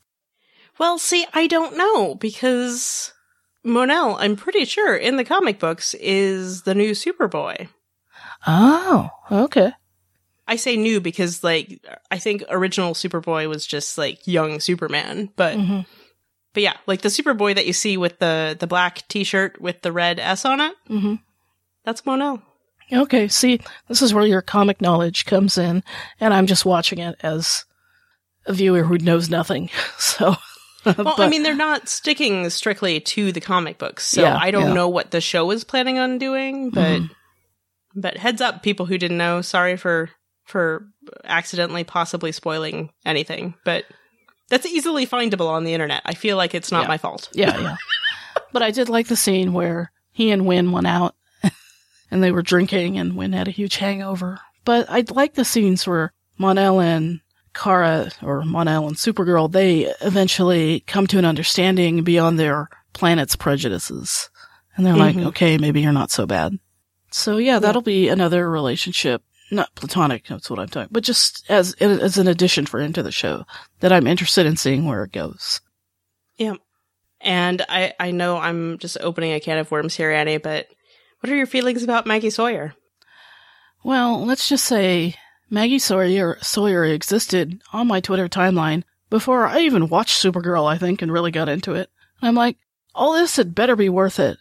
Well, 0.79 0.97
see, 0.97 1.27
I 1.35 1.45
don't 1.45 1.77
know 1.77 2.15
because 2.15 3.13
Mon-El, 3.63 4.15
I'm 4.15 4.35
pretty 4.35 4.65
sure 4.65 4.95
in 4.95 5.17
the 5.17 5.23
comic 5.23 5.59
books 5.59 5.93
is 5.99 6.63
the 6.63 6.73
new 6.73 6.91
Superboy. 6.91 7.67
Oh, 8.47 9.11
okay. 9.31 9.73
I 10.47 10.55
say 10.55 10.77
new 10.77 10.99
because 10.99 11.43
like 11.43 11.79
I 12.09 12.17
think 12.17 12.43
original 12.49 12.95
Superboy 12.95 13.47
was 13.47 13.67
just 13.67 13.99
like 13.99 14.25
young 14.27 14.59
Superman, 14.59 15.29
but 15.35 15.57
hmm 15.57 15.81
but 16.53 16.63
yeah, 16.63 16.77
like 16.87 17.01
the 17.01 17.09
Superboy 17.09 17.55
that 17.55 17.65
you 17.65 17.73
see 17.73 17.97
with 17.97 18.19
the 18.19 18.55
the 18.59 18.67
black 18.67 19.07
t-shirt 19.07 19.59
with 19.61 19.81
the 19.81 19.91
red 19.91 20.19
S 20.19 20.45
on 20.45 20.59
it, 20.61 20.73
hmm 20.87 21.15
that's 21.85 22.05
Mon-El. 22.05 22.41
Okay, 22.91 23.27
see, 23.27 23.59
this 23.87 24.01
is 24.01 24.13
where 24.13 24.25
your 24.25 24.41
comic 24.41 24.79
knowledge 24.81 25.25
comes 25.25 25.57
in, 25.57 25.83
and 26.19 26.33
I'm 26.33 26.47
just 26.47 26.65
watching 26.65 26.99
it 26.99 27.15
as 27.21 27.65
a 28.45 28.53
viewer 28.53 28.83
who 28.83 28.97
knows 28.97 29.29
nothing. 29.29 29.69
So, 29.97 30.35
Well, 30.85 31.15
I 31.17 31.29
mean, 31.29 31.43
they're 31.43 31.55
not 31.55 31.87
sticking 31.87 32.49
strictly 32.49 32.99
to 32.99 33.31
the 33.31 33.39
comic 33.41 33.77
books, 33.77 34.05
so 34.05 34.21
Yeah, 34.21 34.37
I 34.39 34.51
don't 34.51 34.67
yeah. 34.67 34.73
know 34.73 34.89
what 34.89 35.11
the 35.11 35.21
show 35.21 35.49
is 35.51 35.63
planning 35.63 35.97
on 35.97 36.17
doing. 36.17 36.69
But 36.71 37.01
Mhm. 37.01 37.09
but 37.95 38.17
heads 38.17 38.41
up, 38.41 38.63
people 38.63 38.85
who 38.85 38.97
didn't 38.97 39.17
know, 39.17 39.41
sorry 39.41 39.77
for 39.77 40.09
for 40.45 40.85
accidentally 41.23 41.83
possibly 41.85 42.31
spoiling 42.33 42.91
anything, 43.05 43.55
but 43.63 43.85
that's 44.53 44.67
easily 44.67 45.07
findable 45.07 45.49
on 45.49 45.63
the 45.63 45.73
internet. 45.73 46.01
I 46.05 46.13
feel 46.13 46.37
like 46.37 46.53
it's 46.53 46.71
not 46.71 46.83
Yeah. 46.83 46.87
my 46.87 46.97
fault. 46.99 47.29
Yeah, 47.33 47.57
yeah. 47.59 47.75
but 48.53 48.61
I 48.61 48.69
did 48.71 48.87
like 48.87 49.07
the 49.07 49.15
scene 49.15 49.51
where 49.53 49.91
he 50.11 50.29
and 50.29 50.45
Winn 50.45 50.71
went 50.71 50.85
out 50.85 51.15
and 52.11 52.21
they 52.23 52.31
were 52.31 52.43
drinking 52.43 52.97
and 52.99 53.15
Winn 53.15 53.33
had 53.33 53.47
a 53.47 53.51
huge 53.51 53.77
hangover. 53.77 54.39
But 54.63 54.85
I 54.89 55.03
like 55.09 55.33
the 55.33 55.43
scenes 55.43 55.87
where 55.87 56.13
Mon-El 56.37 56.79
and 56.79 57.19
Kara, 57.55 58.11
or 58.21 58.43
Mon-El 58.43 58.87
and 58.87 58.95
Supergirl, 58.95 59.51
they 59.51 59.85
eventually 60.01 60.81
come 60.81 61.07
to 61.07 61.17
an 61.17 61.25
understanding 61.25 62.03
beyond 62.03 62.37
their 62.39 62.69
planet's 62.93 63.35
prejudices. 63.35 64.29
And 64.75 64.85
they're 64.85 64.95
like, 64.95 65.15
Mhm. 65.15 65.27
okay, 65.27 65.57
maybe 65.57 65.81
you're 65.81 65.91
not 65.91 66.11
so 66.11 66.25
bad. 66.27 66.57
So 67.11 67.37
yeah, 67.37 67.59
that'll 67.59 67.81
be 67.81 68.07
another 68.09 68.49
relationship. 68.49 69.23
Not 69.53 69.75
platonic, 69.75 70.25
that's 70.27 70.49
what 70.49 70.59
I'm 70.59 70.67
talking, 70.67 70.89
but 70.91 71.03
just 71.03 71.43
as 71.49 71.73
as 71.75 72.17
an 72.17 72.27
addition 72.27 72.65
for 72.65 72.79
into 72.79 73.03
the 73.03 73.11
show 73.11 73.45
that 73.81 73.91
I'm 73.91 74.07
interested 74.07 74.45
in 74.45 74.57
seeing 74.57 74.85
where 74.85 75.03
it 75.03 75.11
goes. 75.11 75.61
Yeah. 76.37 76.55
And 77.21 77.61
I 77.69 77.93
I 77.99 78.11
know 78.11 78.37
I'm 78.37 78.79
just 78.79 78.97
opening 78.99 79.33
a 79.33 79.39
can 79.39 79.59
of 79.59 79.71
worms 79.71 79.95
here, 79.95 80.11
Annie, 80.11 80.37
but 80.37 80.67
what 81.19 81.31
are 81.31 81.35
your 81.35 81.45
feelings 81.45 81.83
about 81.83 82.07
Maggie 82.07 82.29
Sawyer? 82.29 82.73
Well, 83.83 84.25
let's 84.25 84.49
just 84.49 84.65
say 84.65 85.15
Maggie 85.49 85.79
Sawyer, 85.79 86.37
Sawyer 86.41 86.83
existed 86.83 87.61
on 87.71 87.87
my 87.87 87.99
Twitter 87.99 88.27
timeline 88.27 88.83
before 89.09 89.45
I 89.45 89.59
even 89.59 89.87
watched 89.87 90.21
Supergirl, 90.21 90.65
I 90.65 90.79
think, 90.79 91.01
and 91.01 91.11
really 91.11 91.31
got 91.31 91.47
into 91.47 91.73
it. 91.73 91.91
And 92.19 92.29
I'm 92.29 92.35
like, 92.35 92.57
all 92.95 93.13
this 93.13 93.35
had 93.35 93.53
better 93.53 93.75
be 93.75 93.89
worth 93.89 94.19
it. 94.19 94.37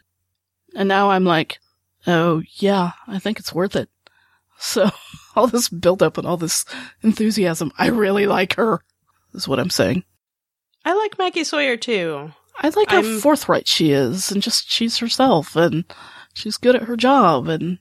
And 0.74 0.88
now 0.88 1.10
I'm 1.10 1.24
like, 1.24 1.58
oh, 2.06 2.42
yeah, 2.54 2.92
I 3.06 3.18
think 3.18 3.38
it's 3.38 3.52
worth 3.52 3.76
it. 3.76 3.90
So, 4.62 4.90
all 5.36 5.46
this 5.48 5.68
build 5.68 6.02
up 6.02 6.16
and 6.18 6.26
all 6.26 6.36
this 6.36 6.64
enthusiasm, 7.02 7.72
I 7.78 7.88
really 7.88 8.26
like 8.26 8.54
her, 8.54 8.80
is 9.34 9.48
what 9.48 9.58
I'm 9.58 9.70
saying. 9.70 10.04
I 10.84 10.94
like 10.94 11.18
Maggie 11.18 11.44
Sawyer 11.44 11.76
too. 11.76 12.32
I 12.60 12.68
like 12.70 12.90
how 12.90 12.98
I'm- 12.98 13.20
forthright 13.20 13.66
she 13.66 13.92
is, 13.92 14.30
and 14.30 14.42
just 14.42 14.70
she's 14.70 14.98
herself, 14.98 15.56
and 15.56 15.84
she's 16.34 16.56
good 16.56 16.76
at 16.76 16.84
her 16.84 16.96
job, 16.96 17.48
and 17.48 17.78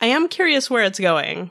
I 0.00 0.06
am 0.06 0.28
curious 0.28 0.70
where 0.70 0.84
it's 0.84 1.00
going. 1.00 1.50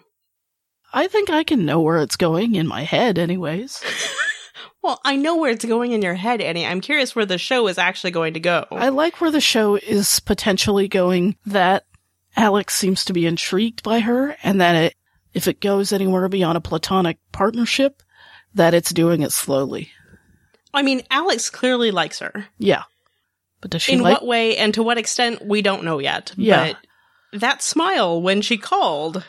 I 0.93 1.07
think 1.07 1.29
I 1.29 1.43
can 1.43 1.65
know 1.65 1.81
where 1.81 1.97
it's 1.97 2.15
going 2.15 2.55
in 2.55 2.67
my 2.67 2.83
head, 2.83 3.17
anyways. 3.17 3.81
Well, 4.83 4.99
I 5.05 5.15
know 5.15 5.37
where 5.37 5.49
it's 5.49 5.63
going 5.63 5.93
in 5.93 6.01
your 6.01 6.13
head, 6.13 6.41
Annie. 6.41 6.65
I'm 6.65 6.81
curious 6.81 7.15
where 7.15 7.25
the 7.25 7.37
show 7.37 7.69
is 7.69 7.77
actually 7.77 8.11
going 8.11 8.33
to 8.33 8.41
go. 8.41 8.65
I 8.69 8.89
like 8.89 9.21
where 9.21 9.31
the 9.31 9.39
show 9.39 9.75
is 9.77 10.19
potentially 10.19 10.89
going 10.89 11.37
that 11.45 11.85
Alex 12.35 12.75
seems 12.75 13.05
to 13.05 13.13
be 13.13 13.25
intrigued 13.25 13.83
by 13.83 13.99
her 13.99 14.35
and 14.43 14.59
that 14.61 14.75
it, 14.75 14.95
if 15.33 15.47
it 15.47 15.61
goes 15.61 15.91
anywhere 15.93 16.27
beyond 16.29 16.57
a 16.57 16.61
platonic 16.61 17.17
partnership, 17.31 18.01
that 18.53 18.73
it's 18.73 18.91
doing 18.93 19.21
it 19.21 19.31
slowly. 19.31 19.89
I 20.73 20.81
mean, 20.81 21.03
Alex 21.11 21.49
clearly 21.49 21.91
likes 21.91 22.19
her. 22.19 22.47
Yeah. 22.57 22.83
But 23.61 23.71
does 23.71 23.83
she 23.83 23.93
in 23.93 24.01
like, 24.01 24.13
what 24.19 24.27
way 24.27 24.57
and 24.57 24.73
to 24.73 24.83
what 24.83 24.97
extent, 24.97 25.45
we 25.45 25.61
don't 25.61 25.83
know 25.83 25.99
yet. 25.99 26.33
Yeah. 26.35 26.73
But 27.31 27.39
that 27.41 27.61
smile 27.61 28.21
when 28.21 28.41
she 28.41 28.57
called, 28.57 29.23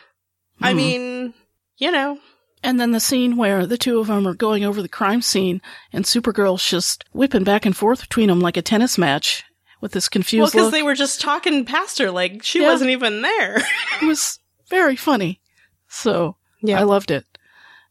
I 0.61 0.73
Mhm. 0.73 0.77
mean, 0.77 1.35
you 1.77 1.91
know, 1.91 2.19
and 2.63 2.81
then 2.81 2.93
the 2.93 3.01
scene 3.01 3.37
where 3.37 3.67
the 3.67 3.77
two 3.79 3.99
of 4.01 4.07
them 4.07 4.27
are 4.27 4.35
going 4.35 4.65
over 4.65 4.81
the 4.83 4.89
crime 4.89 5.21
scene 5.23 5.61
and 5.93 6.05
Supergirl's 6.05 6.67
just 6.69 7.05
whipping 7.13 7.45
back 7.45 7.67
and 7.67 7.77
forth 7.77 8.01
between 8.01 8.29
them 8.29 8.41
like 8.41 8.57
a 8.57 8.63
tennis 8.63 8.97
match 8.99 9.45
with 9.85 9.93
this 9.93 10.09
confused 10.09 10.55
well, 10.55 10.65
because 10.65 10.73
they 10.73 10.83
were 10.83 10.95
just 10.95 11.21
talking 11.21 11.65
past 11.67 11.99
her 11.99 12.11
like 12.11 12.43
she 12.43 12.63
Yeah. 12.63 12.69
wasn't 12.69 12.89
even 12.91 13.21
there. 13.21 13.57
it 14.03 14.07
was 14.07 14.39
very 14.71 14.97
funny. 14.97 15.41
So 15.89 16.37
Yeah. 16.63 16.81
I 16.81 16.85
loved 16.85 17.11
it. 17.11 17.27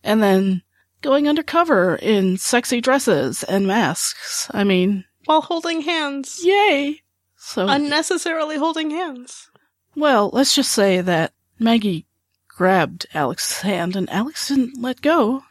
And 0.04 0.22
then 0.24 0.64
going 1.04 1.30
undercover 1.30 1.96
in 1.96 2.38
sexy 2.38 2.82
dresses 2.82 3.44
and 3.44 3.68
masks. 3.68 4.50
I 4.52 4.64
mean, 4.64 5.06
While 5.26 5.42
holding 5.42 5.82
hands. 5.82 6.42
yay! 6.44 7.02
So, 7.38 7.68
Unnecessarily 7.68 8.58
holding 8.58 8.90
hands. 8.90 9.52
well, 9.96 10.32
let's 10.34 10.56
just 10.56 10.72
say 10.72 11.00
that 11.02 11.34
Maggie 11.60 12.08
grabbed 12.48 13.06
Alex's 13.14 13.62
hand 13.62 13.96
and 13.96 14.10
Alex 14.10 14.48
didn't 14.48 14.82
let 14.82 15.02
go. 15.02 15.44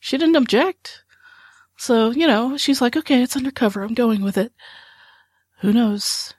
She 0.00 0.18
didn't 0.18 0.34
object. 0.36 1.04
So, 1.76 2.10
you 2.10 2.26
know, 2.26 2.56
she's 2.56 2.80
like, 2.80 2.96
okay, 2.96 3.22
it's 3.22 3.36
undercover. 3.36 3.82
I'm 3.84 3.94
going 3.94 4.22
with 4.22 4.36
it. 4.36 4.52
Who 5.60 5.72
knows? 5.72 6.34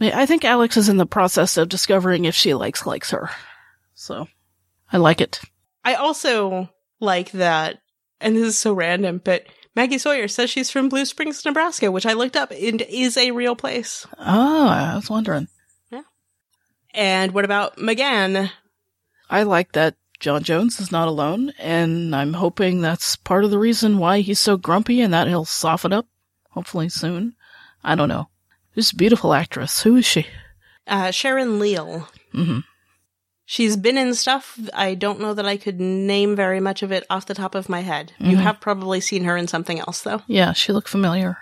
I 0.00 0.26
think 0.26 0.44
Alex 0.44 0.76
is 0.76 0.88
in 0.88 0.96
the 0.96 1.06
process 1.06 1.56
of 1.56 1.68
discovering 1.68 2.24
if 2.24 2.34
she 2.34 2.54
likes 2.54 2.84
likes 2.84 3.10
her. 3.10 3.30
So, 3.94 4.26
I 4.92 4.98
like 4.98 5.20
it. 5.20 5.40
I 5.84 5.94
also 5.94 6.68
like 7.00 7.30
that, 7.32 7.78
and 8.20 8.36
this 8.36 8.46
is 8.46 8.58
so 8.58 8.72
random, 8.72 9.20
but 9.24 9.44
Maggie 9.76 9.98
Sawyer 9.98 10.28
says 10.28 10.50
she's 10.50 10.70
from 10.70 10.88
Blue 10.88 11.04
Springs, 11.04 11.44
Nebraska, 11.44 11.90
which 11.90 12.06
I 12.06 12.12
looked 12.12 12.36
up 12.36 12.50
and 12.50 12.82
is 12.82 13.16
a 13.16 13.32
real 13.32 13.56
place. 13.56 14.06
Oh, 14.18 14.68
I 14.68 14.94
was 14.94 15.10
wondering. 15.10 15.48
Yeah. 15.90 16.02
And 16.92 17.32
what 17.32 17.44
about 17.44 17.76
M'gann? 17.78 18.50
I 19.28 19.42
like 19.42 19.72
that 19.72 19.96
J'onn 20.20 20.42
J'onzz 20.42 20.80
is 20.80 20.92
not 20.92 21.08
alone, 21.08 21.52
and 21.58 22.14
I'm 22.14 22.34
hoping 22.34 22.80
that's 22.80 23.16
part 23.16 23.44
of 23.44 23.50
the 23.50 23.58
reason 23.58 23.98
why 23.98 24.20
he's 24.20 24.40
so 24.40 24.56
grumpy 24.56 25.00
and 25.00 25.12
that 25.12 25.28
he'll 25.28 25.44
soften 25.44 25.92
up, 25.92 26.06
hopefully 26.50 26.88
soon. 26.88 27.34
I 27.84 27.94
don't 27.94 28.08
know. 28.08 28.28
This 28.74 28.92
beautiful 28.92 29.34
actress. 29.34 29.82
Who 29.82 29.96
is 29.96 30.06
she? 30.06 30.26
Uh, 30.86 31.10
Sharon 31.10 31.58
Leal. 31.58 32.08
Mm-hmm. 32.32 32.60
She's 33.46 33.76
been 33.76 33.98
in 33.98 34.14
stuff. 34.14 34.58
I 34.72 34.94
don't 34.94 35.20
know 35.20 35.34
that 35.34 35.46
I 35.46 35.56
could 35.58 35.78
name 35.80 36.34
very 36.34 36.60
much 36.60 36.82
of 36.82 36.90
it 36.92 37.04
off 37.10 37.26
the 37.26 37.34
top 37.34 37.54
of 37.54 37.68
my 37.68 37.80
head. 37.80 38.12
You 38.18 38.38
Mhm. 38.38 38.42
have 38.42 38.60
probably 38.60 39.00
seen 39.00 39.24
her 39.24 39.36
in 39.36 39.48
something 39.48 39.78
else, 39.80 40.00
though. 40.00 40.22
Yeah, 40.26 40.52
she 40.54 40.72
looked 40.72 40.88
familiar. 40.88 41.38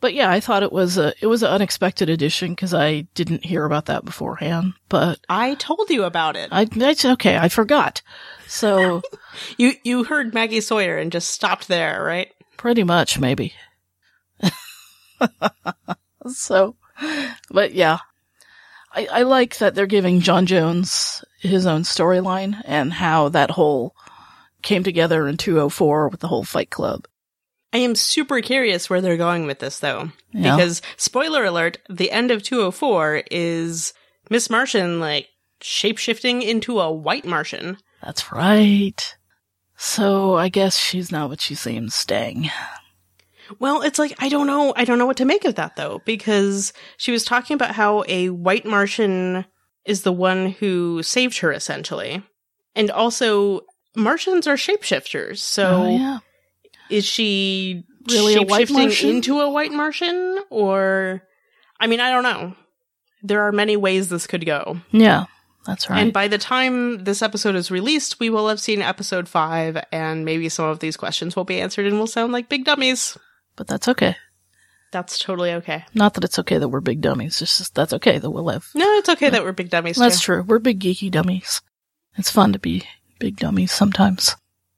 But 0.00 0.14
yeah, 0.14 0.30
I 0.30 0.38
thought 0.38 0.62
it 0.62 0.72
was 0.72 0.96
a 0.98 1.12
it 1.20 1.26
was 1.26 1.42
an 1.42 1.48
unexpected 1.50 2.08
addition 2.10 2.50
because 2.50 2.72
I 2.74 3.02
didn't 3.14 3.44
hear 3.44 3.64
about 3.64 3.86
that 3.86 4.04
beforehand. 4.04 4.74
But 4.88 5.18
I 5.28 5.54
told 5.54 5.88
you 5.90 6.04
about 6.04 6.36
it. 6.36 6.50
I 6.52 6.66
okay, 7.04 7.36
I 7.38 7.48
forgot. 7.48 8.02
So 8.46 9.02
You 9.56 9.72
you 9.82 10.04
heard 10.04 10.34
Maggie 10.34 10.60
Sawyer 10.60 10.98
and 10.98 11.10
just 11.10 11.30
stopped 11.30 11.68
there, 11.68 12.02
right? 12.04 12.30
pretty 12.58 12.84
much 12.84 13.18
maybe. 13.18 13.54
so, 16.28 16.76
but 17.50 17.72
yeah, 17.72 17.98
I 18.92 19.06
I 19.10 19.22
like 19.22 19.58
that 19.58 19.74
they're 19.74 19.86
giving 19.86 20.20
J'onn 20.20 20.46
J'onzz 20.46 21.24
his 21.38 21.66
own 21.66 21.82
storyline 21.82 22.60
and 22.64 22.92
how 22.92 23.28
that 23.30 23.50
whole 23.50 23.94
came 24.62 24.82
together 24.82 25.28
in 25.28 25.36
204 25.36 26.08
with 26.08 26.20
the 26.20 26.28
whole 26.28 26.44
Fight 26.44 26.70
Club. 26.70 27.06
I 27.72 27.78
am 27.78 27.96
super 27.96 28.40
curious 28.40 28.88
where 28.88 29.00
they're 29.00 29.16
going 29.16 29.46
with 29.46 29.58
this, 29.58 29.80
though. 29.80 30.10
Yeah. 30.32 30.56
Because, 30.56 30.80
spoiler 30.96 31.44
alert, 31.44 31.78
the 31.88 32.10
end 32.12 32.30
of 32.30 32.42
204 32.42 33.24
is 33.32 33.92
Miss 34.30 34.48
Martian, 34.48 35.00
like, 35.00 35.28
shapeshifting 35.60 36.42
into 36.42 36.80
a 36.80 36.92
white 36.92 37.24
Martian. 37.24 37.78
That's 38.00 38.30
right. 38.30 39.16
So 39.76 40.36
I 40.36 40.50
guess 40.50 40.78
she's 40.78 41.10
not 41.10 41.28
what 41.28 41.40
she 41.40 41.56
seems, 41.56 41.94
staying. 41.94 42.48
Well, 43.58 43.82
it's 43.82 43.98
like, 43.98 44.14
I 44.18 44.28
don't 44.28 44.46
know. 44.46 44.72
I 44.76 44.84
don't 44.84 44.98
know 44.98 45.06
what 45.06 45.18
to 45.18 45.24
make 45.24 45.44
of 45.44 45.56
that, 45.56 45.76
though, 45.76 46.00
because 46.04 46.72
she 46.96 47.12
was 47.12 47.24
talking 47.24 47.54
about 47.54 47.74
how 47.74 48.04
a 48.08 48.30
white 48.30 48.64
Martian 48.64 49.44
is 49.84 50.02
the 50.02 50.12
one 50.12 50.50
who 50.50 51.02
saved 51.02 51.38
her, 51.38 51.52
essentially. 51.52 52.22
And 52.74 52.90
also, 52.90 53.60
Martians 53.94 54.46
are 54.46 54.56
shapeshifters. 54.56 55.38
So, 55.38 55.82
oh, 55.84 55.96
yeah. 55.96 56.18
is 56.90 57.04
she 57.04 57.84
Really 58.10 58.34
a 58.34 58.38
shapeshifting 58.40 58.72
Martian? 58.72 59.10
into 59.10 59.40
a 59.40 59.50
white 59.50 59.72
Martian? 59.72 60.38
Or, 60.50 61.22
I 61.80 61.86
mean, 61.86 62.00
I 62.00 62.10
don't 62.10 62.22
know. 62.22 62.54
There 63.22 63.42
are 63.42 63.52
many 63.52 63.76
ways 63.76 64.08
this 64.08 64.26
could 64.26 64.44
go. 64.44 64.78
Yeah, 64.90 65.24
that's 65.66 65.88
right. 65.88 66.00
And 66.00 66.12
by 66.12 66.28
the 66.28 66.36
time 66.36 67.04
this 67.04 67.22
episode 67.22 67.54
is 67.54 67.70
released, 67.70 68.20
we 68.20 68.28
will 68.28 68.48
have 68.48 68.60
seen 68.60 68.82
episode 68.82 69.28
five, 69.28 69.82
and 69.90 70.26
maybe 70.26 70.50
some 70.50 70.66
of 70.66 70.80
these 70.80 70.98
questions 70.98 71.34
will 71.34 71.44
be 71.44 71.60
answered 71.60 71.86
and 71.86 71.98
will 71.98 72.06
sound 72.06 72.32
like 72.32 72.50
big 72.50 72.64
dummies. 72.66 73.16
But 73.56 73.66
that's 73.66 73.88
okay. 73.88 74.16
That's 74.92 75.18
totally 75.18 75.52
okay. 75.54 75.84
Not 75.92 76.14
that 76.14 76.24
it's 76.24 76.38
okay 76.38 76.58
that 76.58 76.68
we're 76.68 76.80
big 76.80 77.00
dummies. 77.00 77.42
It's 77.42 77.58
just 77.58 77.74
that's 77.74 77.92
okay 77.94 78.18
that 78.18 78.30
we'll 78.30 78.44
live. 78.44 78.70
No, 78.74 78.86
it's 78.94 79.08
okay 79.08 79.28
that 79.28 79.42
we're 79.42 79.52
big 79.52 79.70
dummies. 79.70 79.96
That's 79.96 80.20
too. 80.20 80.24
true. 80.24 80.42
We're 80.42 80.60
big 80.60 80.80
geeky 80.80 81.10
dummies. 81.10 81.62
It's 82.16 82.30
fun 82.30 82.52
to 82.52 82.60
be 82.60 82.84
big 83.18 83.36
dummies 83.36 83.72
sometimes. 83.72 84.36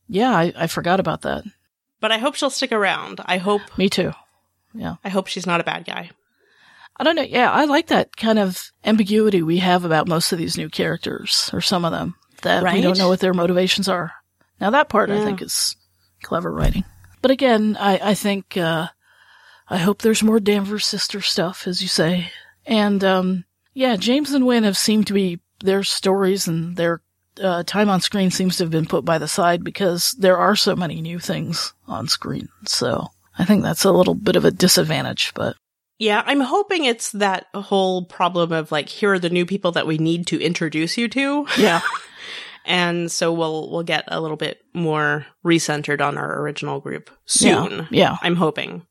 Yeah, 0.08 0.30
I, 0.30 0.52
I 0.56 0.66
forgot 0.68 1.00
about 1.00 1.22
that. 1.22 1.44
But 2.00 2.12
I 2.12 2.18
hope 2.18 2.34
she'll 2.34 2.50
stick 2.50 2.72
around. 2.72 3.20
I 3.26 3.38
hope. 3.38 3.60
Me 3.76 3.90
too. 3.90 4.12
Yeah. 4.72 4.96
I 5.04 5.08
hope 5.08 5.26
she's 5.26 5.46
not 5.46 5.60
a 5.60 5.64
bad 5.64 5.84
guy. 5.84 6.10
I 6.96 7.04
don't 7.04 7.16
know. 7.16 7.22
Yeah, 7.22 7.50
I 7.50 7.66
like 7.66 7.88
that 7.88 8.16
kind 8.16 8.38
of 8.38 8.72
ambiguity 8.84 9.42
we 9.42 9.58
have 9.58 9.84
about 9.84 10.08
most 10.08 10.32
of 10.32 10.38
these 10.38 10.56
new 10.56 10.70
characters, 10.70 11.50
or 11.52 11.60
some 11.60 11.84
of 11.84 11.92
them, 11.92 12.14
that 12.42 12.62
we 12.72 12.80
don't 12.80 12.96
know 12.96 13.08
what 13.08 13.20
their 13.20 13.34
motivations 13.34 13.88
are. 13.88 14.12
Now 14.60 14.70
that 14.70 14.88
part 14.88 15.10
I 15.10 15.22
think 15.22 15.42
is 15.42 15.76
clever 16.22 16.50
writing. 16.50 16.84
But 17.26 17.32
again, 17.32 17.76
I, 17.80 18.10
I 18.10 18.14
think, 18.14 18.56
uh, 18.56 18.86
I 19.68 19.78
hope 19.78 20.00
there's 20.00 20.22
more 20.22 20.38
Danvers 20.38 20.86
sister 20.86 21.20
stuff, 21.20 21.66
as 21.66 21.82
you 21.82 21.88
say. 21.88 22.30
And, 22.64 23.02
um, 23.02 23.44
yeah, 23.74 23.96
James 23.96 24.30
and 24.30 24.46
Winn 24.46 24.62
have 24.62 24.76
seemed 24.76 25.08
to 25.08 25.12
be, 25.12 25.40
their 25.58 25.82
stories 25.82 26.46
and 26.46 26.76
their, 26.76 27.00
uh, 27.42 27.64
time 27.64 27.90
on 27.90 28.00
screen 28.00 28.30
seems 28.30 28.58
to 28.58 28.62
have 28.62 28.70
been 28.70 28.86
put 28.86 29.04
by 29.04 29.18
the 29.18 29.26
side 29.26 29.64
because 29.64 30.14
there 30.20 30.36
are 30.38 30.54
so 30.54 30.76
many 30.76 31.00
new 31.00 31.18
things 31.18 31.74
on 31.88 32.06
screen. 32.06 32.48
So 32.64 33.08
I 33.36 33.44
think 33.44 33.64
that's 33.64 33.82
a 33.82 33.90
little 33.90 34.14
bit 34.14 34.36
of 34.36 34.44
a 34.44 34.52
disadvantage, 34.52 35.32
but 35.34 35.56
Yeah, 35.98 36.22
I'm 36.26 36.42
hoping 36.42 36.84
it's 36.84 37.10
that 37.10 37.46
whole 37.52 38.04
problem 38.04 38.52
of 38.52 38.70
like, 38.70 38.88
here 38.88 39.14
are 39.14 39.18
the 39.18 39.30
new 39.30 39.46
people 39.46 39.72
that 39.72 39.88
we 39.88 39.98
need 39.98 40.28
to 40.28 40.40
introduce 40.40 40.96
you 40.96 41.08
to. 41.08 41.48
yeah. 41.58 41.80
And 42.66 43.10
so 43.10 43.32
we'll, 43.32 43.70
we'll 43.70 43.84
get 43.84 44.04
a 44.08 44.20
little 44.20 44.36
bit 44.36 44.58
more 44.74 45.24
recentered 45.44 46.00
on 46.00 46.18
our 46.18 46.40
original 46.40 46.80
group 46.80 47.10
soon. 47.24 47.72
Yeah. 47.72 47.86
Yeah. 47.90 48.16
I'm 48.22 48.36
hoping. 48.36 48.86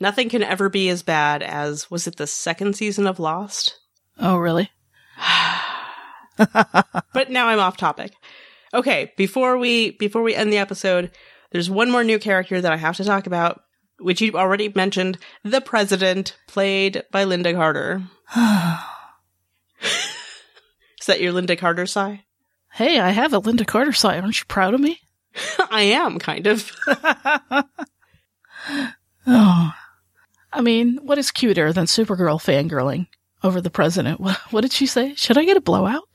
Nothing 0.00 0.28
can 0.28 0.42
ever 0.42 0.68
be 0.68 0.88
as 0.88 1.02
bad 1.02 1.42
as, 1.42 1.90
was 1.90 2.06
it 2.06 2.16
the 2.16 2.26
second 2.26 2.74
season 2.74 3.06
of 3.06 3.20
Lost? 3.20 3.78
Oh, 4.18 4.36
really? 4.36 4.70
but 7.12 7.30
now 7.30 7.48
I'm 7.48 7.60
off 7.60 7.76
topic. 7.76 8.12
Okay, 8.72 9.12
before 9.16 9.58
we 9.58 9.90
before 9.92 10.22
we 10.22 10.34
end 10.34 10.52
the 10.52 10.58
episode, 10.58 11.10
there's 11.50 11.68
one 11.68 11.90
more 11.90 12.04
new 12.04 12.18
character 12.18 12.60
that 12.60 12.72
I 12.72 12.76
have 12.76 12.96
to 12.96 13.04
talk 13.04 13.26
about, 13.26 13.62
which 13.98 14.20
you 14.20 14.32
already 14.34 14.72
mentioned, 14.74 15.18
the 15.44 15.60
president, 15.60 16.36
played 16.46 17.02
by 17.10 17.24
Lynda 17.24 17.54
Carter. 17.54 18.02
Is 21.00 21.06
that 21.06 21.20
your 21.20 21.32
Lynda 21.32 21.58
Carter 21.58 21.86
sigh? 21.86 22.24
Hey, 22.72 22.98
I 23.00 23.10
have 23.10 23.32
a 23.32 23.40
Lynda 23.40 23.66
Carter 23.66 23.92
sign. 23.92 24.22
Aren't 24.22 24.38
you 24.40 24.46
proud 24.46 24.74
of 24.74 24.80
me? 24.80 25.00
I 25.70 25.82
am 25.82 26.18
kind 26.18 26.46
of. 26.46 26.70
Oh. 29.26 29.72
I 30.52 30.60
mean, 30.60 30.98
what 31.02 31.18
is 31.18 31.30
cuter 31.30 31.72
than 31.72 31.86
Supergirl 31.86 32.40
fangirling 32.40 33.06
over 33.42 33.60
the 33.60 33.70
president? 33.70 34.20
What, 34.20 34.36
what 34.50 34.62
did 34.62 34.72
she 34.72 34.86
say? 34.86 35.14
Should 35.14 35.38
I 35.38 35.44
get 35.44 35.56
a 35.56 35.60
blowout? 35.60 36.08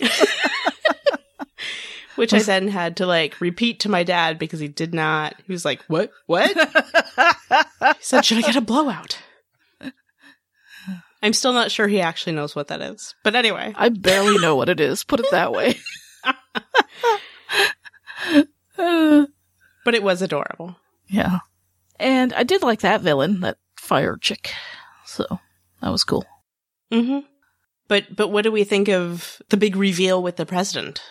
Which 2.16 2.34
I 2.34 2.40
then 2.40 2.68
had 2.68 2.96
to 2.98 3.06
like 3.06 3.40
repeat 3.40 3.80
to 3.80 3.88
my 3.88 4.02
dad 4.02 4.38
because 4.38 4.60
he 4.60 4.68
did 4.68 4.92
not. 4.92 5.34
He 5.46 5.52
was 5.52 5.64
like, 5.64 5.82
"What? 5.88 6.10
What?" 6.26 6.50
he 6.50 6.64
said, 8.00 8.24
"Should 8.24 8.38
I 8.38 8.42
get 8.42 8.56
a 8.56 8.60
blowout?" 8.60 9.18
I'm 11.22 11.32
still 11.32 11.52
not 11.52 11.70
sure 11.70 11.86
he 11.86 12.00
actually 12.00 12.32
knows 12.32 12.56
what 12.56 12.68
that 12.68 12.80
is. 12.80 13.14
But 13.22 13.34
anyway, 13.34 13.74
I 13.76 13.90
barely 13.90 14.38
know 14.38 14.56
what 14.56 14.68
it 14.68 14.80
is. 14.80 15.04
Put 15.04 15.20
it 15.20 15.30
that 15.30 15.52
way. 15.52 15.76
But 19.82 19.94
it 19.94 20.02
was 20.02 20.22
adorable. 20.22 20.76
yeah. 21.08 21.38
And 21.98 22.32
I 22.32 22.44
did 22.44 22.62
like 22.62 22.80
that 22.80 23.00
villain, 23.02 23.40
that 23.40 23.58
fire 23.76 24.16
chick. 24.16 24.52
So 25.04 25.24
that 25.82 25.90
was 25.90 26.04
cool. 26.04 26.24
Mm-hmm. 26.92 27.20
But 27.88 28.14
but 28.14 28.28
what 28.28 28.42
do 28.42 28.52
we 28.52 28.64
think 28.64 28.88
of 28.88 29.40
the 29.48 29.56
big 29.56 29.76
reveal 29.76 30.22
with 30.22 30.36
the 30.36 30.46
president? 30.46 31.02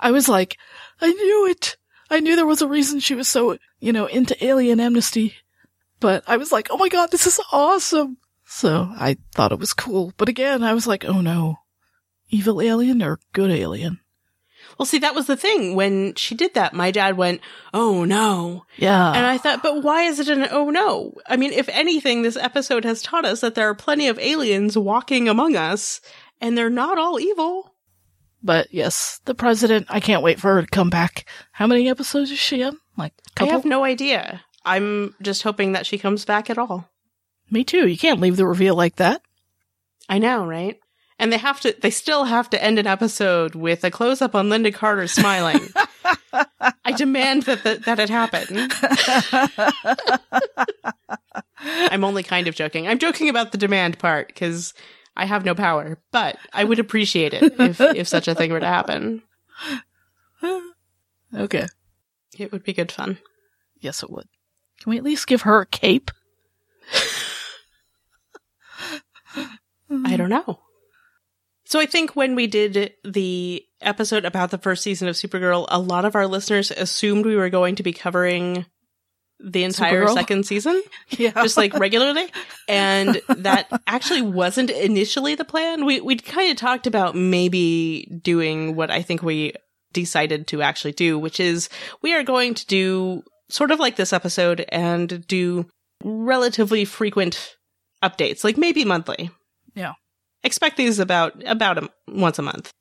I 0.00 0.10
was 0.10 0.28
like, 0.28 0.56
I 1.00 1.08
knew 1.12 1.46
it. 1.48 1.76
I 2.10 2.20
knew 2.20 2.36
there 2.36 2.46
was 2.46 2.62
a 2.62 2.68
reason 2.68 3.00
she 3.00 3.14
was 3.14 3.28
so, 3.28 3.58
you 3.80 3.92
know, 3.92 4.06
into 4.06 4.44
alien 4.44 4.78
amnesty. 4.80 5.34
But 5.98 6.22
I 6.26 6.36
was 6.36 6.52
like, 6.52 6.68
oh 6.70 6.76
my 6.76 6.88
god, 6.88 7.10
this 7.10 7.26
is 7.26 7.40
awesome. 7.52 8.18
So 8.46 8.88
I 8.96 9.16
thought 9.34 9.52
it 9.52 9.58
was 9.58 9.74
cool. 9.74 10.12
But 10.16 10.28
again, 10.28 10.62
I 10.62 10.72
was 10.74 10.86
like, 10.86 11.04
oh 11.04 11.20
no. 11.20 11.56
Evil 12.30 12.60
alien 12.60 13.02
or 13.02 13.18
good 13.32 13.50
alien? 13.50 14.00
Well, 14.78 14.86
see, 14.86 14.98
that 14.98 15.14
was 15.14 15.26
the 15.26 15.36
thing. 15.36 15.76
When 15.76 16.14
she 16.16 16.34
did 16.34 16.54
that, 16.54 16.74
my 16.74 16.90
dad 16.90 17.16
went, 17.16 17.40
"Oh 17.72 18.04
no," 18.04 18.64
Yeah. 18.76 19.12
and 19.12 19.24
I 19.24 19.38
thought, 19.38 19.62
"But 19.62 19.84
why 19.84 20.02
is 20.02 20.18
it 20.18 20.28
an 20.28 20.48
oh 20.50 20.70
no?" 20.70 21.12
I 21.28 21.36
mean, 21.36 21.52
if 21.52 21.68
anything, 21.68 22.22
this 22.22 22.36
episode 22.36 22.84
has 22.84 23.00
taught 23.00 23.24
us 23.24 23.40
that 23.42 23.54
there 23.54 23.68
are 23.68 23.76
plenty 23.76 24.08
of 24.08 24.18
aliens 24.18 24.76
walking 24.76 25.28
among 25.28 25.54
us, 25.54 26.00
and 26.40 26.58
they're 26.58 26.68
not 26.68 26.98
all 26.98 27.20
evil. 27.20 27.74
but 28.42 28.66
yes, 28.72 29.20
the 29.24 29.34
president, 29.34 29.86
I 29.88 30.00
can't 30.00 30.22
wait 30.22 30.40
for 30.40 30.54
her 30.54 30.62
to 30.62 30.66
come 30.68 30.90
back. 30.90 31.26
How 31.52 31.66
many 31.68 31.88
episodes 31.88 32.30
is 32.32 32.38
she 32.38 32.60
in? 32.62 32.76
Like, 32.98 33.12
a 33.12 33.22
I 33.22 33.32
couple? 33.38 33.48
I 33.48 33.52
have 33.54 33.64
no 33.64 33.84
idea. 33.84 34.42
I'm 34.64 35.14
just 35.22 35.42
hoping 35.44 35.72
that 35.72 35.86
she 35.86 35.96
comes 35.96 36.24
back 36.24 36.50
at 36.50 36.58
all. 36.58 36.90
Me 37.50 37.64
too. 37.64 37.86
You 37.86 37.96
can't 37.96 38.20
leave 38.20 38.36
the 38.36 38.46
reveal 38.46 38.74
like 38.74 38.96
that. 38.96 39.22
I 40.08 40.18
know, 40.18 40.46
right? 40.46 40.78
And 41.18 41.32
they 41.32 41.38
have 41.38 41.60
to, 41.60 41.74
they 41.80 41.90
still 41.90 42.24
have 42.24 42.50
to 42.50 42.62
end 42.62 42.78
an 42.78 42.86
episode 42.86 43.54
with 43.54 43.84
a 43.84 43.90
close 43.90 44.20
up 44.20 44.34
on 44.34 44.48
Lynda 44.48 44.74
Carter 44.74 45.06
smiling. 45.06 45.60
I 46.84 46.92
demand 46.92 47.44
that 47.44 47.62
the, 47.62 47.76
that 47.86 47.98
it 47.98 48.10
happen. 48.10 48.68
I'm 51.90 52.04
only 52.04 52.22
kind 52.22 52.48
of 52.48 52.54
joking. 52.54 52.86
I'm 52.86 52.98
joking 52.98 53.28
about 53.28 53.52
the 53.52 53.58
demand 53.58 53.98
part 53.98 54.28
because 54.28 54.74
I 55.16 55.24
have 55.24 55.44
no 55.44 55.54
power, 55.54 55.98
but 56.12 56.36
I 56.52 56.64
would 56.64 56.78
appreciate 56.78 57.32
it 57.32 57.54
if, 57.58 57.80
if 57.80 58.06
such 58.06 58.28
a 58.28 58.34
thing 58.34 58.52
were 58.52 58.60
to 58.60 58.66
happen. 58.66 59.22
okay. 61.34 61.66
It 62.38 62.52
would 62.52 62.62
be 62.62 62.74
good 62.74 62.92
fun. 62.92 63.18
Yes, 63.80 64.02
it 64.02 64.10
would. 64.10 64.28
Can 64.80 64.90
we 64.90 64.98
at 64.98 65.04
least 65.04 65.26
give 65.26 65.42
her 65.42 65.62
a 65.62 65.66
cape? 65.66 66.10
I 69.90 69.94
mm-hmm. 69.94 70.16
don't 70.16 70.30
know. 70.30 70.60
So 71.66 71.80
I 71.80 71.86
think 71.86 72.14
when 72.14 72.36
we 72.36 72.46
did 72.46 72.94
the 73.04 73.62
episode 73.80 74.24
about 74.24 74.50
the 74.50 74.58
first 74.58 74.82
season 74.84 75.08
of 75.08 75.16
Supergirl, 75.16 75.66
a 75.68 75.80
lot 75.80 76.04
of 76.04 76.14
our 76.14 76.26
listeners 76.26 76.70
assumed 76.70 77.26
we 77.26 77.34
were 77.34 77.50
going 77.50 77.74
to 77.76 77.82
be 77.82 77.92
covering 77.92 78.66
the 79.40 79.64
entire 79.64 80.06
Supergirl? 80.06 80.14
second 80.14 80.46
season, 80.46 80.80
Yeah. 81.10 81.32
just 81.32 81.56
like 81.56 81.74
regularly. 81.74 82.26
And 82.68 83.20
that 83.28 83.68
actually 83.86 84.22
wasn't 84.22 84.70
initially 84.70 85.34
the 85.34 85.44
plan. 85.44 85.84
We, 85.84 86.00
we'd 86.00 86.24
kind 86.24 86.50
of 86.50 86.56
talked 86.56 86.86
about 86.86 87.14
maybe 87.16 88.20
doing 88.22 88.76
what 88.76 88.90
I 88.90 89.02
think 89.02 89.22
we 89.22 89.52
decided 89.92 90.46
to 90.48 90.62
actually 90.62 90.92
do, 90.92 91.18
which 91.18 91.40
is 91.40 91.68
we 92.00 92.14
are 92.14 92.22
going 92.22 92.54
to 92.54 92.66
do 92.66 93.22
sort 93.48 93.70
of 93.70 93.80
like 93.80 93.96
this 93.96 94.12
episode 94.12 94.64
and 94.68 95.26
do 95.26 95.66
relatively 96.04 96.84
frequent 96.84 97.56
updates, 98.02 98.44
like 98.44 98.56
maybe 98.56 98.84
monthly. 98.84 99.30
Yeah. 99.76 99.92
Expect 100.42 100.76
these 100.76 100.98
about 100.98 101.40
about 101.46 101.78
a, 101.78 101.90
once 102.08 102.40
a 102.40 102.42
month. 102.42 102.72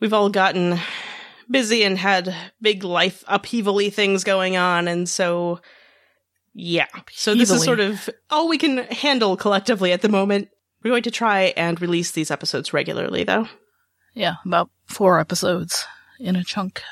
We've 0.00 0.12
all 0.12 0.28
gotten 0.28 0.78
busy 1.50 1.82
and 1.82 1.98
had 1.98 2.34
big 2.60 2.84
life 2.84 3.24
upheaval 3.26 3.80
things 3.90 4.22
going 4.22 4.56
on, 4.56 4.86
and 4.86 5.08
so 5.08 5.60
yeah. 6.54 6.86
So 7.10 7.34
this 7.34 7.50
is 7.50 7.64
sort 7.64 7.80
of 7.80 8.08
all 8.30 8.48
we 8.48 8.58
can 8.58 8.78
handle 8.78 9.36
collectively 9.36 9.92
at 9.92 10.02
the 10.02 10.08
moment. 10.08 10.48
We're 10.82 10.90
going 10.90 11.04
to 11.04 11.10
try 11.10 11.52
and 11.56 11.80
release 11.80 12.10
these 12.10 12.30
episodes 12.30 12.72
regularly, 12.72 13.24
though. 13.24 13.48
yeah, 14.14 14.34
about 14.44 14.70
four 14.86 15.20
episodes 15.20 15.84
in 16.18 16.36
a 16.36 16.44
chunk. 16.44 16.82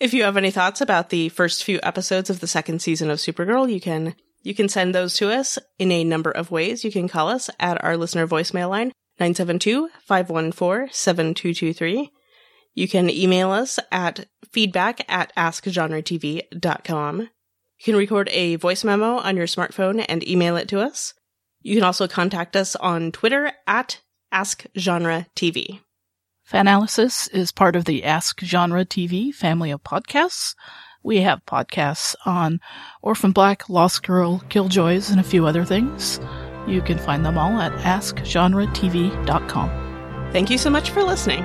If 0.00 0.12
you 0.14 0.24
have 0.24 0.36
any 0.36 0.50
thoughts 0.50 0.80
about 0.80 1.10
the 1.10 1.28
first 1.28 1.64
few 1.64 1.80
episodes 1.82 2.30
of 2.30 2.40
the 2.40 2.46
second 2.46 2.82
season 2.82 3.10
of 3.10 3.18
Supergirl, 3.18 3.72
you 3.72 3.80
can 3.80 4.14
you 4.42 4.54
can 4.54 4.68
send 4.68 4.94
those 4.94 5.14
to 5.16 5.30
us 5.30 5.58
in 5.78 5.90
a 5.92 6.04
number 6.04 6.30
of 6.30 6.50
ways. 6.50 6.84
You 6.84 6.92
can 6.92 7.08
call 7.08 7.28
us 7.28 7.50
at 7.58 7.82
our 7.84 7.96
listener 7.96 8.26
voicemail 8.26 8.68
line 8.70 8.92
972-514-7223. 9.20 12.08
You 12.74 12.88
can 12.88 13.10
email 13.10 13.50
us 13.50 13.78
at 13.90 14.26
feedback 14.52 15.04
at 15.08 15.34
askgenretv.com. 15.36 17.20
You 17.20 17.28
can 17.84 17.96
record 17.96 18.28
a 18.30 18.56
voice 18.56 18.82
memo 18.84 19.18
on 19.18 19.36
your 19.36 19.46
smartphone 19.46 20.04
and 20.08 20.26
email 20.26 20.56
it 20.56 20.68
to 20.68 20.80
us. 20.80 21.12
You 21.60 21.74
can 21.74 21.84
also 21.84 22.08
contact 22.08 22.56
us 22.56 22.74
on 22.76 23.12
Twitter 23.12 23.52
at 23.66 24.00
askgenretv. 24.32 25.80
Fanalysis 26.50 27.28
is 27.34 27.52
part 27.52 27.76
of 27.76 27.84
the 27.84 28.04
Ask 28.04 28.40
Genre 28.40 28.82
TV 28.84 29.34
family 29.34 29.70
of 29.70 29.82
podcasts. 29.82 30.54
We 31.02 31.18
have 31.18 31.44
podcasts 31.46 32.14
on 32.26 32.60
Orphan 33.02 33.32
Black, 33.32 33.68
Lost 33.68 34.02
Girl, 34.02 34.40
Killjoys, 34.48 35.10
and 35.10 35.20
a 35.20 35.24
few 35.24 35.46
other 35.46 35.64
things. 35.64 36.20
You 36.66 36.82
can 36.82 36.98
find 36.98 37.24
them 37.24 37.38
all 37.38 37.60
at 37.60 37.72
askgenretv.com. 37.72 39.70
Thank 40.32 40.50
you 40.50 40.58
so 40.58 40.68
much 40.70 40.90
for 40.90 41.02
listening. 41.02 41.44